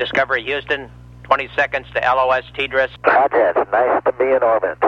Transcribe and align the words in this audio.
Discovery 0.00 0.42
Houston, 0.46 0.88
20 1.24 1.48
seconds 1.54 1.86
to 1.92 2.00
LOS 2.00 2.50
TDRS. 2.56 2.88
nice 3.70 4.02
to 4.02 4.12
be 4.18 4.34
in 4.34 4.42
orbit. 4.42 4.78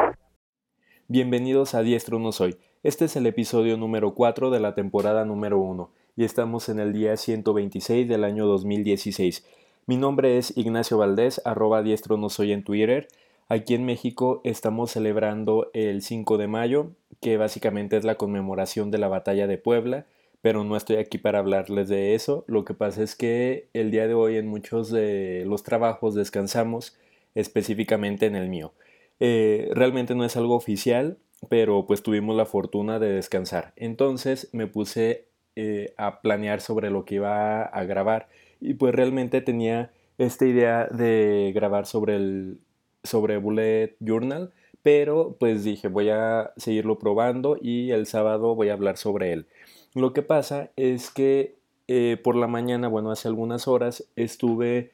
Bienvenidos 1.07 1.75
a 1.75 1.83
Diestro 1.83 2.19
No 2.19 2.33
Soy. 2.33 2.57
Este 2.83 3.05
es 3.05 3.15
el 3.17 3.27
episodio 3.27 3.77
número 3.77 4.15
4 4.15 4.49
de 4.49 4.59
la 4.59 4.75
temporada 4.75 5.27
número 5.27 5.59
1 5.59 5.91
y 6.17 6.25
estamos 6.25 6.71
en 6.71 6.81
el 6.81 6.95
día 6.95 7.19
126 7.19 8.09
del 8.09 8.25
año 8.25 8.47
2016. 8.47 9.47
Mi 9.85 9.99
nombre 9.99 10.39
es 10.39 10.57
Ignacio 10.57 10.97
Valdés, 10.97 11.43
arroba 11.45 11.83
Diestro 11.83 12.17
No 12.17 12.31
Soy 12.31 12.53
en 12.53 12.65
Twitter. 12.65 13.09
Aquí 13.51 13.75
en 13.75 13.85
México 13.85 14.41
estamos 14.45 14.93
celebrando 14.93 15.71
el 15.75 16.01
5 16.01 16.39
de 16.39 16.47
mayo, 16.47 16.93
que 17.21 17.37
básicamente 17.37 17.99
es 17.99 18.05
la 18.05 18.15
conmemoración 18.15 18.91
de 18.91 18.97
la 18.97 19.09
batalla 19.09 19.47
de 19.47 19.59
Puebla 19.59 20.07
pero 20.43 20.65
no 20.65 20.77
estoy 20.77 20.97
aquí 20.97 21.19
para 21.19 21.39
hablarles 21.39 21.89
de 21.89 22.15
eso. 22.15 22.45
Lo 22.49 22.65
que 22.65 22.75
pasa 22.75 23.03
es 23.03 23.15
que 23.15 23.69
el 23.73 23.91
día 23.91 24.07
de 24.09 24.15
hoy 24.15 24.37
en 24.37 24.49
muchos 24.49 24.91
de 24.91 25.45
los 25.47 25.63
trabajos 25.63 26.15
descansamos, 26.15 26.99
específicamente 27.35 28.27
en 28.27 28.37
el 28.37 28.49
mío. 28.49 28.73
Eh, 29.21 29.71
realmente 29.73 30.15
no 30.15 30.25
es 30.25 30.37
algo 30.37 30.57
oficial, 30.57 31.17
pero 31.49 31.87
pues 31.87 32.03
tuvimos 32.03 32.37
la 32.37 32.45
fortuna 32.45 32.99
de 32.99 33.13
descansar. 33.13 33.73
Entonces 33.77 34.51
me 34.53 34.67
puse 34.67 35.27
eh, 35.57 35.95
a 35.97 36.21
planear 36.21 36.61
sobre 36.61 36.91
lo 36.91 37.05
que 37.05 37.17
iba 37.17 37.63
a 37.63 37.85
grabar 37.85 38.29
y 38.61 38.75
pues 38.75 38.95
realmente 38.95 39.41
tenía 39.41 39.93
esta 40.19 40.47
idea 40.47 40.87
de 40.87 41.53
grabar 41.55 41.87
sobre 41.87 42.17
el 42.17 42.59
sobre 43.05 43.37
Bullet 43.39 43.97
Journal, 44.01 44.53
pero 44.83 45.37
pues 45.39 45.65
dije 45.65 45.89
voy 45.89 46.11
a 46.11 46.53
seguirlo 46.57 46.99
probando 46.99 47.59
y 47.61 47.91
el 47.91 48.07
sábado 48.07 48.55
voy 48.55 48.69
a 48.71 48.75
hablar 48.75 48.97
sobre 48.97 49.33
él. 49.33 49.47
Lo 49.95 50.13
que 50.13 50.23
pasa 50.23 50.71
es 50.77 51.11
que 51.11 51.57
eh, 51.89 52.17
por 52.23 52.37
la 52.37 52.47
mañana, 52.47 52.89
bueno, 52.89 53.11
hace 53.11 53.29
algunas 53.29 53.69
horas, 53.69 54.05
estuve 54.17 54.93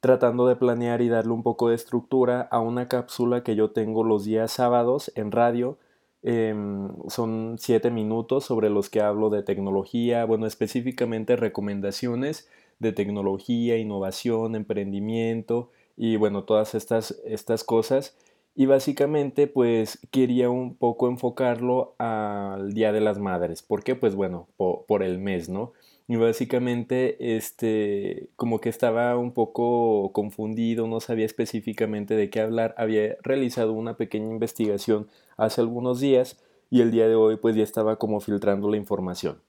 tratando 0.00 0.46
de 0.46 0.56
planear 0.56 1.02
y 1.02 1.08
darle 1.08 1.32
un 1.32 1.42
poco 1.42 1.68
de 1.68 1.74
estructura 1.74 2.42
a 2.50 2.60
una 2.60 2.88
cápsula 2.88 3.42
que 3.42 3.56
yo 3.56 3.70
tengo 3.70 4.04
los 4.04 4.24
días 4.24 4.52
sábados 4.52 5.10
en 5.16 5.32
radio. 5.32 5.78
Em, 6.22 6.90
son 7.08 7.56
siete 7.58 7.90
minutos 7.90 8.44
sobre 8.44 8.70
los 8.70 8.90
que 8.90 9.00
hablo 9.00 9.30
de 9.30 9.42
tecnología, 9.42 10.24
bueno, 10.24 10.46
específicamente 10.46 11.36
recomendaciones 11.36 12.48
de 12.78 12.92
tecnología, 12.92 13.78
innovación, 13.78 14.54
emprendimiento 14.54 15.70
y 15.96 16.16
bueno, 16.16 16.44
todas 16.44 16.74
estas, 16.74 17.20
estas 17.24 17.64
cosas. 17.64 18.16
Y 18.58 18.66
básicamente 18.66 19.46
pues 19.46 20.00
quería 20.10 20.50
un 20.50 20.74
poco 20.74 21.06
enfocarlo 21.06 21.94
al 21.98 22.72
Día 22.74 22.90
de 22.90 23.00
las 23.00 23.20
Madres. 23.20 23.62
¿Por 23.62 23.84
qué? 23.84 23.94
Pues 23.94 24.16
bueno, 24.16 24.48
por, 24.56 25.04
el 25.04 25.20
mes, 25.20 25.48
¿no? 25.48 25.74
Y 26.08 26.16
básicamente, 26.16 27.36
este, 27.36 28.30
como 28.34 28.60
que 28.60 28.68
estaba 28.68 29.16
un 29.16 29.30
poco 29.30 30.10
confundido, 30.12 30.88
no 30.88 30.98
sabía 30.98 31.24
específicamente 31.24 32.16
de 32.16 32.30
qué 32.30 32.40
hablar. 32.40 32.74
Había 32.78 33.16
realizado 33.22 33.72
una 33.74 33.96
pequeña 33.96 34.28
investigación 34.28 35.06
hace 35.36 35.60
algunos 35.60 36.00
días 36.00 36.36
y 36.68 36.80
el 36.80 36.90
día 36.90 37.06
de 37.06 37.14
hoy 37.14 37.36
pues 37.36 37.54
ya 37.54 37.62
estaba 37.62 37.94
como 37.94 38.18
filtrando 38.18 38.68
la 38.68 38.76
información. 38.76 39.40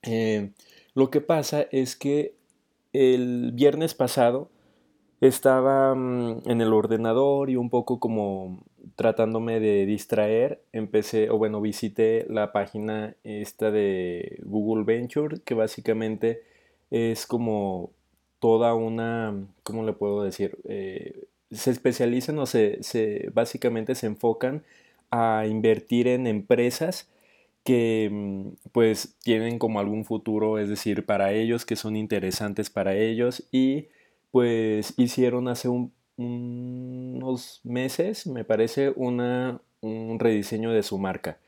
Eh, 0.00 0.52
lo 0.94 1.10
que 1.10 1.20
pasa 1.20 1.66
es 1.72 1.94
que 1.94 2.36
el 2.94 3.52
viernes 3.52 3.92
pasado 3.92 4.48
estaba 5.20 5.94
mm, 5.94 6.42
en 6.46 6.60
el 6.60 6.72
ordenador 6.72 7.50
y 7.50 7.56
un 7.56 7.70
poco 7.70 8.00
como 8.00 8.64
tratándome 8.96 9.60
de 9.60 9.86
distraer, 9.86 10.62
empecé, 10.72 11.30
o 11.30 11.38
bueno, 11.38 11.60
visité 11.60 12.26
la 12.28 12.52
página 12.52 13.14
esta 13.24 13.70
de 13.70 14.38
Google 14.44 14.84
Venture, 14.84 15.40
que 15.44 15.54
básicamente 15.54 16.42
es 16.90 17.26
como 17.26 17.90
toda 18.40 18.74
una, 18.74 19.34
¿cómo 19.62 19.84
le 19.84 19.92
puedo 19.92 20.22
decir? 20.22 20.58
Eh, 20.64 21.24
se 21.50 21.70
especializan 21.70 22.38
o 22.38 22.46
se, 22.46 22.82
se, 22.82 23.30
básicamente 23.34 23.94
se 23.94 24.06
enfocan 24.06 24.64
a 25.10 25.46
invertir 25.46 26.08
en 26.08 26.26
empresas 26.26 27.08
que 27.64 28.08
mm, 28.10 28.48
pues 28.72 29.16
tienen 29.22 29.58
como 29.58 29.80
algún 29.80 30.04
futuro, 30.04 30.58
es 30.58 30.68
decir, 30.68 31.04
para 31.06 31.32
ellos, 31.32 31.66
que 31.66 31.76
son 31.76 31.96
interesantes 31.96 32.70
para 32.70 32.94
ellos 32.96 33.44
y 33.52 33.88
pues 34.30 34.94
hicieron 34.96 35.48
hace 35.48 35.68
unos 36.16 37.60
meses, 37.64 38.26
me 38.26 38.44
parece, 38.44 38.92
una, 38.96 39.60
un 39.80 40.18
rediseño 40.18 40.72
de 40.72 40.82
su 40.82 40.98
marca. 40.98 41.38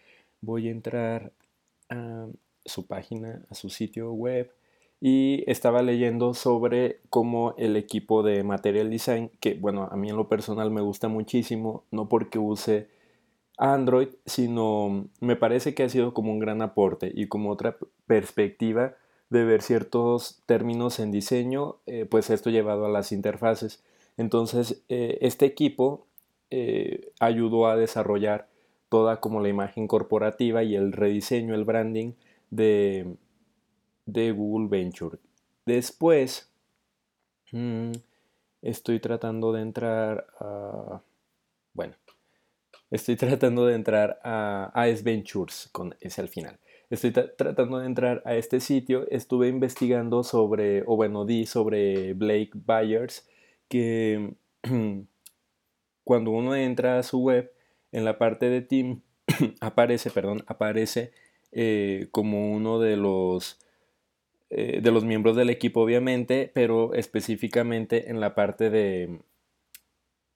Voy 0.41 0.69
a 0.69 0.72
entrar 0.72 1.32
a 1.88 2.26
su 2.65 2.87
página, 2.87 3.44
a 3.50 3.54
su 3.54 3.70
sitio 3.70 4.12
web 4.12 4.50
y 5.00 5.43
estaba 5.50 5.82
leyendo 5.82 6.32
sobre 6.32 7.00
cómo 7.10 7.54
el 7.59 7.76
equipo 7.76 8.22
de 8.22 8.44
Material 8.44 8.88
Design, 8.88 9.31
que 9.41 9.54
bueno, 9.54 9.88
a 9.91 9.97
mí 9.97 10.09
en 10.09 10.16
lo 10.16 10.28
personal 10.28 10.70
me 10.70 10.81
gusta 10.81 11.09
muchísimo, 11.09 11.84
no 11.91 12.09
porque 12.09 12.38
use 12.38 12.88
Android, 13.59 14.09
sino 14.26 15.09
me 15.20 15.34
parece 15.37 15.75
que 15.75 15.82
ha 15.82 15.88
sido 15.88 16.14
como 16.14 16.32
un 16.32 16.38
gran 16.38 16.62
aporte 16.62 17.10
y 17.12 17.26
como 17.26 17.50
otra 17.50 17.76
perspectiva 18.06 18.94
de 19.32 19.44
ver 19.44 19.62
ciertos 19.62 20.43
términos 20.47 21.00
en 21.00 21.10
diseño, 21.10 21.78
eh, 21.87 22.04
pues 22.04 22.28
esto 22.31 22.50
llevado 22.50 22.84
a 22.84 22.91
las 22.91 23.12
interfaces. 23.12 23.82
Entonces, 24.19 24.84
eh, 24.91 25.19
este 25.22 25.47
equipo 25.47 26.06
eh, 26.50 27.12
ayudó 27.19 27.66
a 27.66 27.76
desarrollar 27.76 28.48
toda 28.91 29.20
como 29.20 29.41
la 29.41 29.48
imagen 29.48 29.88
corporativa 29.88 30.62
y 30.62 30.76
el 30.76 30.93
rediseño, 30.93 31.54
el 31.54 31.65
branding 31.65 32.12
de, 32.50 33.16
de 34.04 34.32
Google 34.32 34.69
Venture. 34.69 35.19
Después, 35.64 36.53
mm, 37.53 37.93
estoy 38.60 39.00
tratando 39.00 39.53
de 39.53 39.62
entrar 39.62 40.26
a... 40.41 41.00
Bueno, 41.72 41.94
estoy 42.91 43.16
tratando 43.16 43.64
de 43.64 43.76
entrar 43.76 44.20
a 44.22 44.70
AS 44.75 45.03
Ventures, 45.03 45.70
con 45.72 45.97
ese 46.00 46.20
al 46.20 46.28
final 46.28 46.59
estoy 46.92 47.10
tratando 47.10 47.78
de 47.78 47.86
entrar 47.86 48.22
a 48.26 48.36
este 48.36 48.60
sitio, 48.60 49.08
estuve 49.10 49.48
investigando 49.48 50.22
sobre, 50.22 50.82
o 50.86 50.94
bueno, 50.94 51.25
di 51.25 51.47
sobre 51.47 52.12
Blake 52.12 52.50
Byers, 52.54 53.26
que 53.69 54.34
cuando 56.04 56.31
uno 56.31 56.54
entra 56.54 56.98
a 56.98 57.02
su 57.02 57.20
web, 57.20 57.50
en 57.92 58.04
la 58.04 58.19
parte 58.19 58.50
de 58.50 58.60
team, 58.60 59.00
aparece, 59.60 60.10
perdón, 60.10 60.44
aparece 60.47 61.12
eh, 61.50 62.08
como 62.10 62.52
uno 62.52 62.78
de 62.78 62.98
los, 62.98 63.58
eh, 64.50 64.81
de 64.82 64.91
los 64.91 65.04
miembros 65.04 65.34
del 65.34 65.48
equipo, 65.48 65.81
obviamente, 65.81 66.50
pero 66.52 66.92
específicamente 66.92 68.10
en 68.10 68.20
la 68.20 68.34
parte 68.34 68.69
de, 68.69 69.20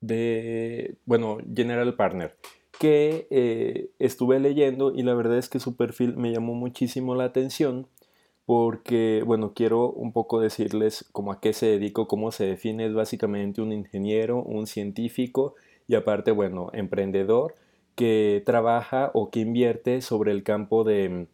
de, 0.01 0.97
bueno, 1.05 1.37
General 1.55 1.95
Partner 1.95 2.35
que 2.79 3.27
eh, 3.29 3.89
estuve 3.99 4.39
leyendo 4.39 4.93
y 4.93 5.03
la 5.03 5.13
verdad 5.13 5.37
es 5.37 5.49
que 5.49 5.59
su 5.59 5.75
perfil 5.75 6.15
me 6.17 6.31
llamó 6.31 6.53
muchísimo 6.53 7.15
la 7.15 7.25
atención 7.25 7.87
porque, 8.45 9.23
bueno, 9.25 9.53
quiero 9.53 9.91
un 9.91 10.13
poco 10.13 10.39
decirles 10.39 11.05
cómo 11.11 11.33
a 11.33 11.41
qué 11.41 11.51
se 11.51 11.65
dedico, 11.65 12.07
cómo 12.07 12.31
se 12.31 12.45
define, 12.45 12.85
es 12.85 12.93
básicamente 12.93 13.61
un 13.61 13.73
ingeniero, 13.73 14.41
un 14.41 14.67
científico 14.67 15.55
y 15.87 15.95
aparte, 15.95 16.31
bueno, 16.31 16.69
emprendedor 16.73 17.55
que 17.95 18.41
trabaja 18.45 19.11
o 19.13 19.31
que 19.31 19.41
invierte 19.41 20.01
sobre 20.01 20.31
el 20.31 20.43
campo 20.43 20.83
de, 20.85 21.27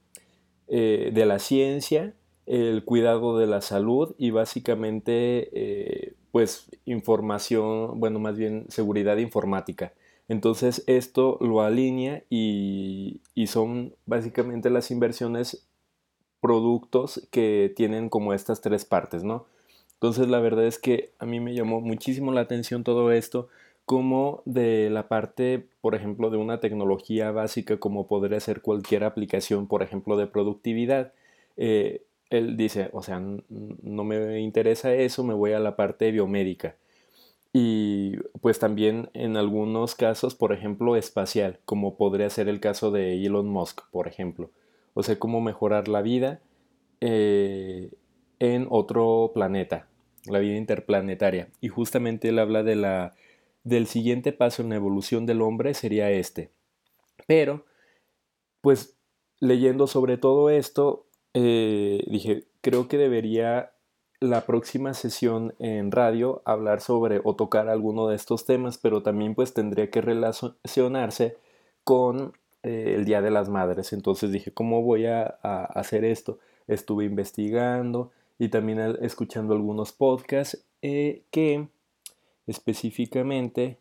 eh, 0.67 1.11
de 1.13 1.25
la 1.25 1.37
ciencia, 1.39 2.13
el 2.47 2.83
cuidado 2.83 3.37
de 3.37 3.47
la 3.47 3.61
salud 3.61 4.15
y 4.17 4.31
básicamente, 4.31 5.49
eh, 5.53 6.13
pues, 6.31 6.71
información, 6.85 7.99
bueno, 7.99 8.19
más 8.19 8.37
bien 8.37 8.65
seguridad 8.69 9.17
informática. 9.17 9.93
Entonces 10.29 10.83
esto 10.87 11.37
lo 11.41 11.61
alinea 11.61 12.23
y, 12.29 13.21
son 13.47 13.93
básicamente 14.05 14.69
las 14.69 14.89
inversiones 14.89 15.67
productos 16.41 17.27
que 17.31 17.73
tienen 17.75 18.09
como 18.09 18.33
estas 18.33 18.61
tres 18.61 18.85
partes, 18.85 19.23
¿no? 19.23 19.45
Entonces 19.95 20.27
la 20.27 20.39
verdad 20.39 20.65
es 20.65 20.79
que 20.79 21.11
a 21.19 21.25
mí 21.25 21.39
me 21.39 21.53
llamó 21.53 21.81
muchísimo 21.81 22.31
la 22.31 22.41
atención 22.41 22.83
todo 22.83 23.11
esto, 23.11 23.47
como 23.85 24.41
de 24.45 24.89
la 24.89 25.07
parte, 25.07 25.67
por 25.81 25.95
ejemplo, 25.95 26.29
de 26.29 26.37
una 26.37 26.59
tecnología 26.59 27.31
básica 27.31 27.77
como 27.77 28.07
podría 28.07 28.39
ser 28.39 28.61
cualquier 28.61 29.03
aplicación, 29.03 29.67
por 29.67 29.83
ejemplo, 29.83 30.17
de 30.17 30.27
productividad. 30.27 31.13
Eh, 31.57 32.03
él 32.29 32.57
dice, 32.57 32.89
o 32.93 33.03
sea, 33.03 33.19
no 33.19 34.03
me 34.03 34.39
interesa 34.39 34.93
eso, 34.93 35.23
me 35.23 35.33
voy 35.33 35.53
a 35.53 35.59
la 35.59 35.75
parte 35.75 36.11
biomédica 36.11 36.75
y 37.53 38.17
pues 38.41 38.57
también 38.57 39.09
en 39.13 39.37
algunos 39.37 39.93
casos, 39.93 40.33
por 40.33 40.53
ejemplo, 40.53 40.95
espacial, 40.95 41.59
como 41.65 41.95
podría 41.97 42.29
ser 42.31 42.49
el 42.49 42.59
caso 42.59 42.89
de 42.89 43.23
Elon 43.23 43.47
Musk, 43.47 43.81
por 43.91 44.07
ejemplo. 44.07 44.49
O 44.95 45.03
sea, 45.03 45.19
cómo 45.19 45.39
mejorar 45.39 45.87
la 45.87 46.01
vida 46.01 46.41
eh, 46.99 47.91
en 48.39 48.65
otro 48.71 49.31
planeta, 49.35 49.87
la 50.25 50.39
vida 50.39 50.57
interplanetaria. 50.57 51.49
Y 51.61 51.67
justamente 51.67 52.29
él 52.29 52.39
habla 52.39 52.63
de 52.63 52.75
la, 52.75 53.13
del 53.63 53.85
siguiente 53.85 54.31
paso 54.31 54.63
en 54.63 54.69
la 54.69 54.75
evolución 54.75 55.27
del 55.27 55.43
hombre 55.43 55.75
sería 55.75 56.09
este. 56.09 56.49
Pero, 57.27 57.65
pues 58.61 58.97
leyendo 59.39 59.85
sobre 59.85 60.17
todo 60.17 60.49
esto, 60.49 61.05
eh, 61.35 62.03
dije, 62.07 62.45
creo 62.61 62.87
que 62.87 62.97
debería 62.97 63.72
la 64.23 64.45
próxima 64.45 64.93
sesión 64.93 65.53
en 65.59 65.91
radio 65.91 66.41
hablar 66.45 66.79
sobre 66.79 67.19
o 67.23 67.35
tocar 67.35 67.67
alguno 67.67 68.07
de 68.07 68.15
estos 68.15 68.45
temas, 68.45 68.77
pero 68.77 69.03
también 69.03 69.35
pues 69.35 69.53
tendría 69.53 69.89
que 69.89 70.01
relacionarse 70.01 71.37
con 71.83 72.33
eh, 72.63 72.93
el 72.95 73.03
Día 73.03 73.21
de 73.21 73.31
las 73.31 73.49
Madres. 73.49 73.91
Entonces 73.91 74.31
dije, 74.31 74.51
¿cómo 74.51 74.81
voy 74.81 75.07
a, 75.07 75.25
hacer 75.43 76.05
esto? 76.05 76.39
Estuve 76.67 77.03
investigando 77.03 78.11
y 78.39 78.47
también 78.47 78.79
escuchando 79.01 79.53
algunos 79.53 79.91
podcasts 79.91 80.63
eh, 80.81 81.23
que 81.29 81.67
específicamente 82.47 83.77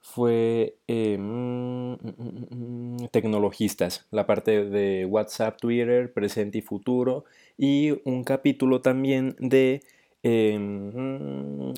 fue 0.00 0.76
eh, 0.88 1.16
mm, 1.18 1.92
mm, 1.92 2.96
mm, 3.00 3.08
tecnologistas, 3.10 4.06
la 4.10 4.26
parte 4.26 4.64
de 4.64 5.04
WhatsApp, 5.04 5.58
Twitter, 5.58 6.12
presente 6.12 6.58
y 6.58 6.62
futuro, 6.62 7.24
y 7.56 8.00
un 8.04 8.24
capítulo 8.24 8.80
también 8.80 9.36
de 9.38 9.82
eh, 10.22 10.58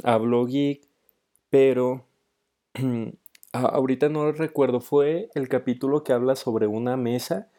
Hablo 0.02 0.46
Geek, 0.46 0.86
pero 1.50 2.04
ahorita 3.52 4.08
no 4.08 4.32
recuerdo, 4.32 4.80
fue 4.80 5.30
el 5.34 5.48
capítulo 5.48 6.04
que 6.04 6.12
habla 6.12 6.36
sobre 6.36 6.66
una 6.66 6.96
mesa 6.96 7.50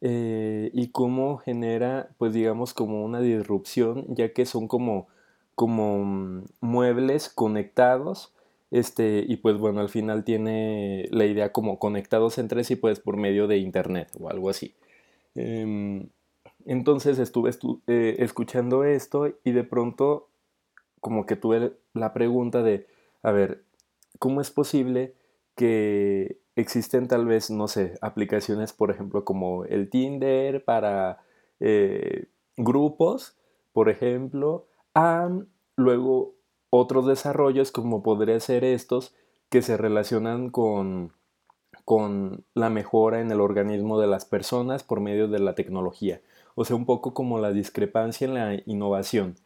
eh, 0.00 0.70
y 0.72 0.90
cómo 0.90 1.38
genera, 1.38 2.10
pues 2.18 2.32
digamos, 2.34 2.74
como 2.74 3.04
una 3.04 3.20
disrupción, 3.20 4.06
ya 4.08 4.32
que 4.32 4.46
son 4.46 4.68
como, 4.68 5.08
como 5.54 6.44
muebles 6.60 7.28
conectados 7.28 8.32
este, 8.70 9.24
y 9.26 9.36
pues 9.36 9.58
bueno, 9.58 9.80
al 9.80 9.88
final 9.88 10.24
tiene 10.24 11.08
la 11.10 11.24
idea 11.24 11.52
como 11.52 11.78
conectados 11.78 12.38
entre 12.38 12.64
sí, 12.64 12.76
pues 12.76 13.00
por 13.00 13.16
medio 13.16 13.46
de 13.46 13.58
internet 13.58 14.10
o 14.18 14.28
algo 14.28 14.50
así. 14.50 14.74
Em, 15.34 16.08
entonces 16.66 17.18
estuve 17.18 17.50
eh, 17.86 18.16
escuchando 18.18 18.84
esto 18.84 19.28
y 19.44 19.52
de 19.52 19.64
pronto 19.64 20.28
como 21.00 21.24
que 21.26 21.36
tuve 21.36 21.72
la 21.94 22.12
pregunta 22.12 22.62
de, 22.62 22.86
a 23.22 23.30
ver, 23.30 23.62
¿cómo 24.18 24.40
es 24.40 24.50
posible 24.50 25.14
que 25.54 26.38
existen 26.56 27.06
tal 27.06 27.26
vez, 27.26 27.50
no 27.50 27.68
sé, 27.68 27.94
aplicaciones, 28.00 28.72
por 28.72 28.90
ejemplo, 28.90 29.24
como 29.24 29.64
el 29.64 29.88
Tinder 29.88 30.64
para 30.64 31.20
eh, 31.60 32.26
grupos, 32.56 33.36
por 33.72 33.88
ejemplo, 33.88 34.66
a 34.94 35.30
luego 35.76 36.34
otros 36.70 37.06
desarrollos 37.06 37.70
como 37.70 38.02
podría 38.02 38.40
ser 38.40 38.64
estos 38.64 39.14
que 39.50 39.62
se 39.62 39.76
relacionan 39.76 40.50
con, 40.50 41.12
con 41.84 42.44
la 42.54 42.70
mejora 42.70 43.20
en 43.20 43.30
el 43.30 43.40
organismo 43.40 44.00
de 44.00 44.08
las 44.08 44.24
personas 44.24 44.82
por 44.82 45.00
medio 45.00 45.28
de 45.28 45.38
la 45.38 45.54
tecnología. 45.54 46.20
O 46.56 46.64
sea, 46.64 46.74
un 46.74 46.86
poco 46.86 47.14
como 47.14 47.38
la 47.38 47.52
discrepancia 47.52 48.26
en 48.26 48.34
la 48.34 48.60
innovación. 48.66 49.36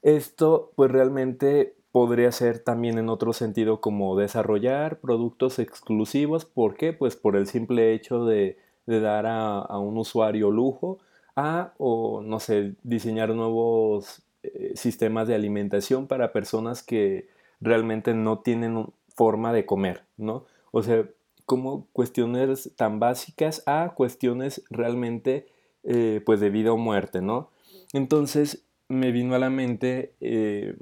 Esto 0.00 0.72
pues 0.76 0.90
realmente 0.90 1.74
podría 1.92 2.32
ser 2.32 2.58
también 2.58 2.98
en 2.98 3.08
otro 3.08 3.32
sentido 3.32 3.80
como 3.80 4.16
desarrollar 4.16 4.98
productos 5.00 5.58
exclusivos. 5.58 6.44
¿Por 6.44 6.76
qué? 6.76 6.92
Pues 6.92 7.16
por 7.16 7.36
el 7.36 7.46
simple 7.46 7.92
hecho 7.92 8.24
de, 8.24 8.58
dar 8.86 9.26
a, 9.26 9.78
un 9.78 9.96
usuario 9.98 10.50
lujo 10.50 10.98
a, 11.36 11.72
o 11.78 12.22
no 12.22 12.40
sé, 12.40 12.74
diseñar 12.82 13.34
nuevos 13.34 14.22
eh, 14.42 14.72
sistemas 14.74 15.28
de 15.28 15.34
alimentación 15.34 16.06
para 16.06 16.32
personas 16.32 16.82
que 16.82 17.28
realmente 17.60 18.14
no 18.14 18.38
tienen 18.40 18.86
forma 19.14 19.52
de 19.52 19.66
comer, 19.66 20.02
¿no? 20.16 20.44
O 20.72 20.82
sea, 20.82 21.04
como 21.46 21.86
cuestiones 21.92 22.70
tan 22.76 23.00
básicas 23.00 23.62
a 23.66 23.92
cuestiones 23.94 24.64
realmente 24.70 25.46
eh, 25.84 26.22
pues 26.24 26.40
de 26.40 26.50
vida 26.50 26.72
o 26.72 26.76
muerte, 26.76 27.20
¿no? 27.20 27.50
Entonces 27.92 28.64
me 28.88 29.12
vino 29.12 29.34
a 29.34 29.38
la 29.38 29.50
mente 29.50 30.14
eh, 30.20 30.76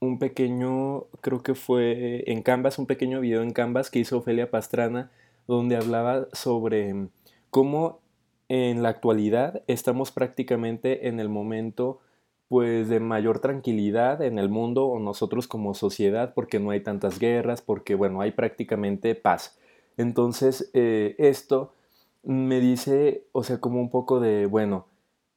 un 0.00 0.18
pequeño, 0.18 1.04
creo 1.20 1.42
que 1.42 1.54
fue 1.54 2.24
en 2.30 2.42
Canvas, 2.42 2.78
un 2.78 2.86
pequeño 2.86 3.20
video 3.20 3.42
en 3.42 3.52
Canvas 3.52 3.90
que 3.90 3.98
hizo 3.98 4.18
Ofelia 4.18 4.50
Pastrana, 4.50 5.10
donde 5.46 5.76
hablaba 5.76 6.28
sobre 6.32 7.08
cómo 7.50 8.00
en 8.48 8.82
la 8.82 8.88
actualidad 8.88 9.62
estamos 9.68 10.10
prácticamente 10.10 11.08
en 11.08 11.20
el 11.20 11.28
momento 11.28 12.00
pues 12.48 12.88
de 12.88 12.98
mayor 12.98 13.38
tranquilidad 13.38 14.22
en 14.22 14.36
el 14.36 14.48
mundo 14.48 14.86
o 14.86 14.98
nosotros 14.98 15.46
como 15.46 15.72
sociedad 15.72 16.34
porque 16.34 16.58
no 16.58 16.70
hay 16.70 16.80
tantas 16.80 17.20
guerras, 17.20 17.62
porque 17.62 17.94
bueno, 17.94 18.20
hay 18.20 18.32
prácticamente 18.32 19.14
paz. 19.14 19.56
Entonces, 19.96 20.68
eh, 20.74 21.14
esto 21.18 21.74
me 22.22 22.60
dice, 22.60 23.26
o 23.32 23.42
sea, 23.42 23.60
como 23.60 23.80
un 23.80 23.90
poco 23.90 24.20
de, 24.20 24.46
bueno, 24.46 24.86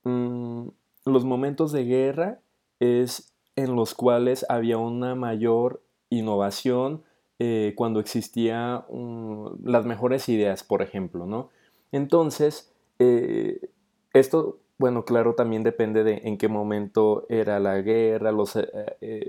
mm, 0.03 0.67
los 1.05 1.25
momentos 1.25 1.71
de 1.71 1.85
guerra 1.85 2.39
es 2.79 3.33
en 3.55 3.75
los 3.75 3.93
cuales 3.93 4.45
había 4.49 4.77
una 4.77 5.15
mayor 5.15 5.83
innovación 6.09 7.03
eh, 7.39 7.73
cuando 7.75 7.99
existía 7.99 8.85
las 9.63 9.85
mejores 9.85 10.29
ideas, 10.29 10.63
por 10.63 10.81
ejemplo, 10.81 11.25
¿no? 11.25 11.49
Entonces, 11.91 12.71
eh, 12.99 13.69
esto 14.13 14.59
bueno, 14.77 15.05
claro, 15.05 15.35
también 15.35 15.63
depende 15.63 16.03
de 16.03 16.21
en 16.25 16.37
qué 16.37 16.47
momento 16.47 17.25
era 17.29 17.59
la 17.59 17.79
guerra, 17.81 18.31
los 18.31 18.55
eh, 18.55 18.65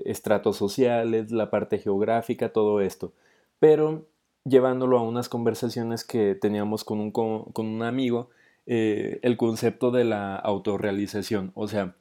estratos 0.05 0.57
sociales, 0.57 1.31
la 1.31 1.51
parte 1.51 1.79
geográfica, 1.79 2.53
todo 2.53 2.81
esto. 2.81 3.13
Pero 3.61 4.07
llevándolo 4.45 4.99
a 4.99 5.03
unas 5.03 5.29
conversaciones 5.29 6.05
que 6.05 6.35
teníamos 6.35 6.85
con 6.85 7.01
un, 7.01 7.11
con, 7.11 7.53
un 7.57 7.83
amigo, 7.83 8.31
eh, 8.67 9.19
el 9.23 9.37
concepto 9.37 9.91
de 9.91 10.05
la 10.05 10.37
autorrealización, 10.37 11.53
o 11.55 11.69
sea, 11.69 11.97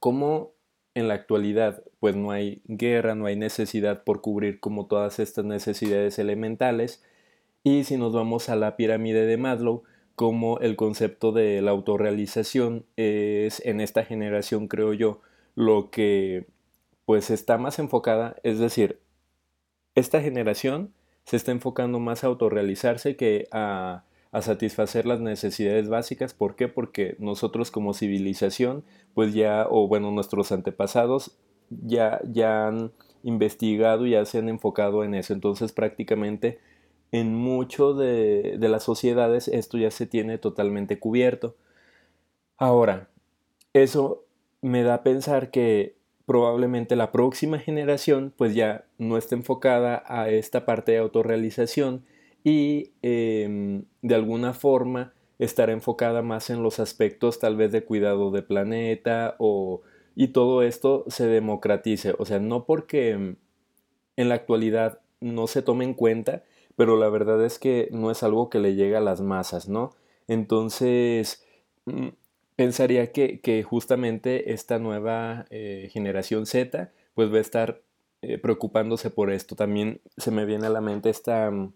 cómo 0.00 0.52
en 0.94 1.08
la 1.08 1.14
actualidad 1.14 1.82
pues 2.00 2.16
no 2.16 2.30
hay 2.30 2.62
guerra, 2.66 3.14
no 3.14 3.26
hay 3.26 3.36
necesidad 3.36 4.04
por 4.04 4.20
cubrir 4.22 4.60
como 4.60 4.86
todas 4.86 5.18
estas 5.18 5.44
necesidades 5.44 6.18
elementales, 6.18 7.02
y 7.62 7.84
si 7.84 7.96
nos 7.96 8.12
vamos 8.12 8.48
a 8.48 8.56
la 8.56 8.76
pirámide 8.76 9.26
de 9.26 9.36
Maslow, 9.36 9.82
como 10.14 10.58
el 10.60 10.76
concepto 10.76 11.32
de 11.32 11.60
la 11.60 11.72
autorrealización 11.72 12.86
es 12.96 13.64
en 13.66 13.80
esta 13.80 14.04
generación, 14.04 14.66
creo 14.68 14.94
yo, 14.94 15.20
lo 15.54 15.90
que 15.90 16.46
pues 17.04 17.30
está 17.30 17.58
más 17.58 17.78
enfocada, 17.78 18.36
es 18.42 18.58
decir, 18.58 19.00
esta 19.94 20.20
generación 20.20 20.92
se 21.26 21.36
está 21.36 21.52
enfocando 21.52 22.00
más 22.00 22.24
a 22.24 22.28
autorrealizarse 22.28 23.16
que 23.16 23.48
a, 23.52 24.04
a 24.32 24.42
satisfacer 24.42 25.04
las 25.04 25.20
necesidades 25.20 25.88
básicas. 25.88 26.32
¿Por 26.32 26.56
qué? 26.56 26.68
Porque 26.68 27.16
nosotros 27.18 27.70
como 27.70 27.92
civilización, 27.92 28.84
pues 29.12 29.34
ya, 29.34 29.66
o 29.68 29.88
bueno, 29.88 30.10
nuestros 30.10 30.52
antepasados 30.52 31.36
ya, 31.68 32.20
ya 32.24 32.68
han 32.68 32.92
investigado, 33.22 34.06
ya 34.06 34.24
se 34.24 34.38
han 34.38 34.48
enfocado 34.48 35.04
en 35.04 35.14
eso. 35.14 35.32
Entonces 35.32 35.72
prácticamente 35.72 36.60
en 37.12 37.34
mucho 37.34 37.94
de, 37.94 38.56
las 38.60 38.82
sociedades 38.82 39.48
esto 39.48 39.78
ya 39.78 39.90
se 39.90 40.06
tiene 40.06 40.38
totalmente 40.38 40.98
cubierto. 40.98 41.56
Ahora, 42.56 43.08
eso 43.72 44.24
me 44.62 44.82
da 44.82 44.94
a 44.94 45.02
pensar 45.02 45.50
que 45.50 45.96
probablemente 46.26 46.96
la 46.96 47.12
próxima 47.12 47.58
generación 47.58 48.34
pues 48.36 48.54
ya 48.54 48.84
no 48.98 49.16
esté 49.16 49.36
enfocada 49.36 50.02
a 50.06 50.28
esta 50.28 50.66
parte 50.66 50.92
de 50.92 50.98
autorrealización 50.98 52.04
y 52.44 52.92
em, 53.02 53.84
de 54.02 54.14
alguna 54.14 54.52
forma 54.52 55.14
estará 55.38 55.72
enfocada 55.72 56.22
más 56.22 56.50
en 56.50 56.62
los 56.62 56.80
aspectos 56.80 57.38
tal 57.38 57.56
vez 57.56 57.72
de 57.72 57.84
cuidado 57.84 58.30
de 58.30 58.42
planeta 58.42 59.36
o 59.38 59.82
y 60.16 60.28
todo 60.28 60.62
esto 60.62 61.04
se 61.08 61.26
democratice, 61.26 62.14
o 62.18 62.24
sea, 62.24 62.40
no 62.40 62.64
porque 62.64 63.10
em, 63.10 63.36
en 64.16 64.28
la 64.28 64.34
actualidad 64.36 65.00
no 65.20 65.46
se 65.46 65.62
tome 65.62 65.84
en 65.84 65.94
cuenta, 65.94 66.42
pero 66.74 66.96
la 66.96 67.08
verdad 67.08 67.44
es 67.44 67.58
que 67.58 67.88
no 67.92 68.10
es 68.10 68.22
algo 68.22 68.50
que 68.50 68.58
le 68.58 68.74
llegue 68.74 68.96
a 68.96 69.00
las 69.00 69.20
masas, 69.20 69.68
¿no? 69.68 69.94
Entonces, 70.26 71.44
mm, 71.84 72.08
pensaría 72.56 73.12
que, 73.12 73.62
justamente 73.62 74.52
esta 74.52 74.78
nueva 74.78 75.46
eh, 75.50 75.88
generación 75.92 76.46
Z, 76.46 76.90
pues 77.14 77.32
va 77.32 77.38
a 77.38 77.40
estar 77.40 77.82
eh, 78.22 78.38
preocupándose 78.38 79.10
por 79.10 79.30
esto. 79.30 79.54
También 79.56 80.00
se 80.16 80.30
me 80.30 80.46
viene 80.46 80.66
a 80.66 80.70
la 80.70 80.80
mente 80.80 81.10
esta 81.10 81.50
mm, 81.50 81.72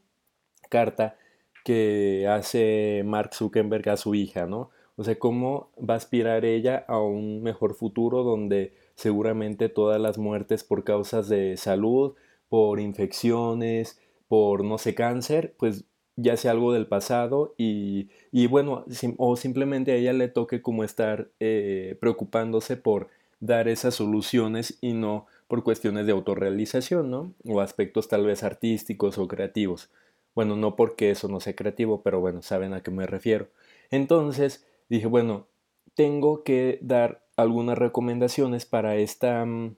carta 0.69 1.17
que 1.65 2.27
hace 2.29 3.03
Mark 3.05 3.35
Zuckerberg 3.35 3.89
a 3.91 3.97
su 3.97 4.15
hija, 4.15 4.47
¿no? 4.47 4.71
O 4.97 5.05
sea, 5.05 5.19
cómo 5.19 5.71
va 5.79 5.95
a 5.95 5.97
aspirar 5.99 6.45
ella 6.45 6.85
a 6.89 7.01
un 7.01 7.43
mejor 7.43 7.75
futuro 7.75 8.23
donde 8.23 8.75
seguramente 8.95 9.69
todas 9.69 10.01
las 10.01 10.19
muertes 10.19 10.65
por 10.65 10.85
causas 10.85 11.29
de 11.29 11.57
salud, 11.57 12.15
por 12.49 12.81
infecciones, 12.81 14.01
por, 14.29 14.65
no 14.65 14.79
sé, 14.79 14.95
cáncer, 14.95 15.55
pues 15.59 15.85
ya 16.21 16.37
sea 16.37 16.53
algo 16.53 16.73
del 16.73 16.87
pasado 16.87 17.55
y, 17.57 18.09
bueno, 18.49 18.85
o 19.17 19.37
simplemente 19.37 19.93
a 19.93 19.95
ella 19.97 20.13
le 20.13 20.29
toque 20.29 20.63
como 20.63 20.85
estar 20.85 21.29
eh, 21.41 21.97
preocupándose 22.01 22.77
por 22.77 23.09
dar 23.41 23.69
esas 23.69 23.95
soluciones 23.95 24.79
y 24.81 24.93
no 24.93 25.27
por 25.49 25.65
cuestiones 25.65 26.07
de 26.07 26.13
autorrealización, 26.13 27.11
¿no? 27.11 27.33
O 27.45 27.61
aspectos 27.61 28.09
tal 28.09 28.27
vez 28.27 28.43
artísticos 28.43 29.19
o 29.19 29.27
creativos. 29.27 29.91
Bueno, 30.35 30.57
no 30.57 30.77
porque 30.77 31.11
eso 31.11 31.29
no 31.29 31.41
sea 31.41 31.57
creativo, 31.57 32.03
pero 32.03 32.21
bueno, 32.21 32.43
saben 32.43 32.73
a 32.75 32.83
qué 32.83 32.91
me 32.91 33.07
refiero. 33.07 33.49
Entonces 33.91 34.67
dije, 34.89 35.07
bueno, 35.07 35.47
tengo 35.95 36.45
que 36.45 36.79
dar 36.83 37.25
algunas 37.37 37.79
recomendaciones 37.79 38.67
para 38.67 38.97
esta... 38.97 39.45
Mm, 39.45 39.77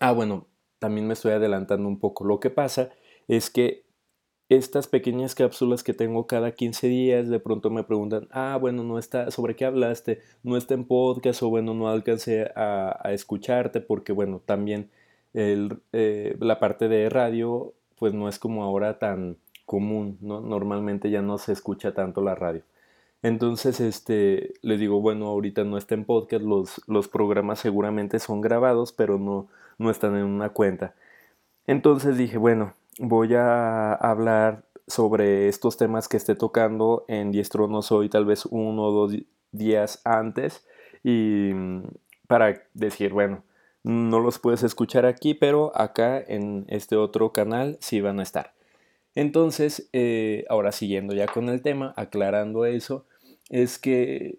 ah, 0.00 0.12
bueno, 0.12 0.46
también 0.78 1.06
me 1.06 1.12
estoy 1.14 1.32
adelantando 1.32 1.86
un 1.88 1.98
poco. 1.98 2.24
Lo 2.24 2.40
que 2.40 2.50
pasa 2.50 2.90
es 3.28 3.50
que 3.50 3.84
estas 4.56 4.86
pequeñas 4.86 5.34
cápsulas 5.34 5.82
que 5.82 5.94
tengo 5.94 6.26
cada 6.26 6.52
15 6.52 6.86
días, 6.88 7.28
de 7.28 7.40
pronto 7.40 7.70
me 7.70 7.84
preguntan, 7.84 8.28
ah, 8.30 8.58
bueno, 8.60 8.82
no 8.84 8.98
está, 8.98 9.30
¿sobre 9.30 9.56
qué 9.56 9.64
hablaste? 9.64 10.20
No 10.42 10.56
está 10.56 10.74
en 10.74 10.84
podcast 10.84 11.42
o 11.42 11.48
bueno, 11.48 11.74
no 11.74 11.88
alcancé 11.88 12.50
a, 12.56 13.00
escucharte 13.12 13.80
porque 13.80 14.12
bueno, 14.12 14.40
también 14.44 14.90
el, 15.34 15.78
eh, 15.92 16.36
la 16.40 16.60
parte 16.60 16.88
de 16.88 17.08
radio 17.08 17.74
pues 17.98 18.14
no 18.14 18.28
es 18.28 18.38
como 18.38 18.64
ahora 18.64 18.98
tan 18.98 19.38
común, 19.64 20.18
¿no? 20.20 20.40
Normalmente 20.40 21.10
ya 21.10 21.22
no 21.22 21.38
se 21.38 21.52
escucha 21.52 21.94
tanto 21.94 22.20
la 22.20 22.34
radio. 22.34 22.62
Entonces, 23.22 23.80
este, 23.80 24.54
les 24.62 24.80
digo, 24.80 25.00
bueno, 25.00 25.26
ahorita 25.28 25.64
no 25.64 25.78
está 25.78 25.94
en 25.94 26.04
podcast, 26.04 26.44
los, 26.44 26.82
los 26.88 27.08
programas 27.08 27.60
seguramente 27.60 28.18
son 28.18 28.40
grabados, 28.40 28.92
pero 28.92 29.18
no, 29.18 29.48
no 29.78 29.90
están 29.90 30.16
en 30.16 30.24
una 30.24 30.50
cuenta. 30.50 30.94
Entonces 31.66 32.18
dije, 32.18 32.38
bueno, 32.38 32.74
voy 32.98 33.34
a 33.34 33.94
hablar 33.94 34.64
sobre 34.86 35.48
estos 35.48 35.76
temas 35.76 36.08
que 36.08 36.16
esté 36.16 36.34
tocando 36.34 37.04
en 37.08 37.30
Diestro 37.30 37.68
No 37.68 37.82
Soy 37.82 38.08
tal 38.08 38.24
vez 38.24 38.46
uno 38.46 38.84
o 38.84 38.92
dos 38.92 39.14
días 39.52 40.00
antes 40.04 40.66
y 41.02 41.52
mm, 41.54 41.82
para 42.26 42.62
decir, 42.74 43.12
bueno, 43.12 43.44
no 43.84 44.20
los 44.20 44.38
puedes 44.38 44.62
escuchar 44.62 45.06
aquí, 45.06 45.34
pero 45.34 45.72
acá 45.74 46.20
en 46.20 46.64
este 46.68 46.96
otro 46.96 47.32
canal 47.32 47.78
sí 47.80 48.00
van 48.00 48.20
a 48.20 48.22
estar. 48.22 48.54
Entonces, 49.14 49.88
eh, 49.92 50.44
ahora 50.48 50.72
siguiendo 50.72 51.14
ya 51.14 51.26
con 51.26 51.48
el 51.48 51.62
tema, 51.62 51.92
aclarando 51.96 52.64
eso, 52.64 53.04
es 53.50 53.78
que 53.78 54.38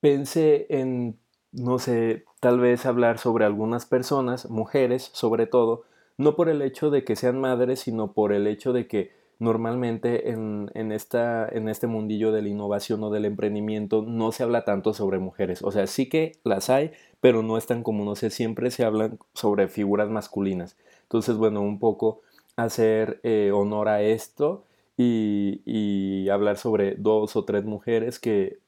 pensé 0.00 0.66
en, 0.70 1.18
no 1.52 1.78
sé, 1.78 2.24
tal 2.40 2.60
vez 2.60 2.86
hablar 2.86 3.18
sobre 3.18 3.44
algunas 3.44 3.84
personas, 3.84 4.48
mujeres 4.48 5.10
sobre 5.12 5.46
todo, 5.46 5.84
no 6.18 6.36
por 6.36 6.48
el 6.48 6.62
hecho 6.62 6.90
de 6.90 7.04
que 7.04 7.16
sean 7.16 7.40
madres, 7.40 7.80
sino 7.80 8.12
por 8.12 8.32
el 8.32 8.46
hecho 8.46 8.72
de 8.72 8.86
que 8.86 9.12
normalmente 9.38 10.30
en, 10.30 10.92
esta, 10.92 11.48
en 11.48 11.68
este 11.68 11.86
mundillo 11.86 12.32
de 12.32 12.42
la 12.42 12.48
innovación 12.48 13.02
o 13.04 13.10
del 13.10 13.24
emprendimiento 13.24 14.02
no 14.02 14.32
se 14.32 14.42
habla 14.42 14.64
tanto 14.64 14.94
sobre 14.94 15.18
mujeres. 15.20 15.62
O 15.62 15.70
sea, 15.70 15.86
sí 15.86 16.08
que 16.08 16.32
las 16.44 16.70
hay, 16.70 16.90
pero 17.20 17.42
no 17.42 17.56
es 17.56 17.66
tan 17.66 17.82
común. 17.82 18.08
O 18.08 18.16
sea, 18.16 18.30
siempre 18.30 18.70
se 18.70 18.84
hablan 18.84 19.18
sobre 19.34 19.68
figuras 19.68 20.10
masculinas. 20.10 20.76
Entonces, 21.02 21.36
bueno, 21.36 21.62
un 21.62 21.78
poco 21.78 22.20
hacer 22.56 23.20
eh, 23.22 23.52
honor 23.54 23.88
a 23.88 24.02
esto 24.02 24.64
y, 24.96 25.62
y 25.64 26.28
hablar 26.30 26.56
sobre 26.58 26.96
dos 26.96 27.36
o 27.36 27.44
tres 27.44 27.64
mujeres 27.64 28.18
que 28.18 28.58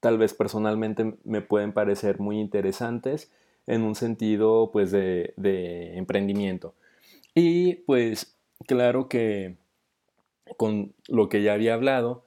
tal 0.00 0.18
vez 0.18 0.34
personalmente 0.34 1.16
me 1.24 1.40
pueden 1.40 1.72
parecer 1.72 2.20
muy 2.20 2.40
interesantes 2.40 3.30
en 3.66 3.82
un 3.82 3.94
sentido 3.94 4.70
pues 4.72 4.90
de, 4.90 5.34
de 5.36 5.96
emprendimiento. 5.96 6.74
Y 7.34 7.76
pues 7.86 8.36
claro 8.66 9.08
que 9.08 9.56
con 10.56 10.94
lo 11.08 11.28
que 11.28 11.42
ya 11.42 11.54
había 11.54 11.74
hablado 11.74 12.26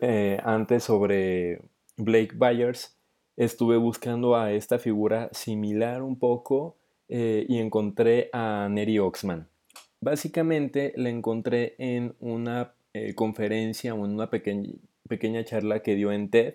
eh, 0.00 0.38
antes 0.44 0.84
sobre 0.84 1.62
Blake 1.96 2.34
Byers, 2.34 2.96
estuve 3.36 3.76
buscando 3.76 4.36
a 4.36 4.52
esta 4.52 4.78
figura 4.78 5.28
similar 5.32 6.02
un 6.02 6.18
poco 6.18 6.76
eh, 7.08 7.44
y 7.48 7.58
encontré 7.58 8.30
a 8.32 8.68
Neri 8.70 8.98
Oxman. 8.98 9.48
Básicamente 10.00 10.92
la 10.96 11.10
encontré 11.10 11.74
en 11.78 12.14
una 12.20 12.74
eh, 12.92 13.14
conferencia 13.14 13.94
o 13.94 14.04
en 14.04 14.12
una 14.12 14.30
pequeña, 14.30 14.72
pequeña 15.08 15.44
charla 15.44 15.80
que 15.80 15.94
dio 15.94 16.12
en 16.12 16.30
TED 16.30 16.54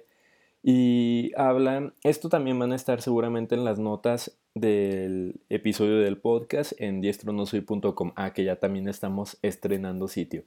y 0.62 1.32
hablan, 1.38 1.94
esto 2.04 2.30
también 2.30 2.60
van 2.60 2.74
a 2.74 2.76
estar 2.76 3.02
seguramente 3.02 3.56
en 3.56 3.64
las 3.64 3.80
notas 3.80 4.39
del 4.56 5.40
episodio 5.50 6.00
del 6.00 6.18
podcast 6.18 6.74
en 6.78 7.02
diestronosoy.com. 7.02 8.14
Ah, 8.16 8.34
que 8.34 8.44
ya 8.44 8.58
también 8.58 8.88
estamos 8.88 9.38
estrenando 9.42 10.08
sitio. 10.08 10.44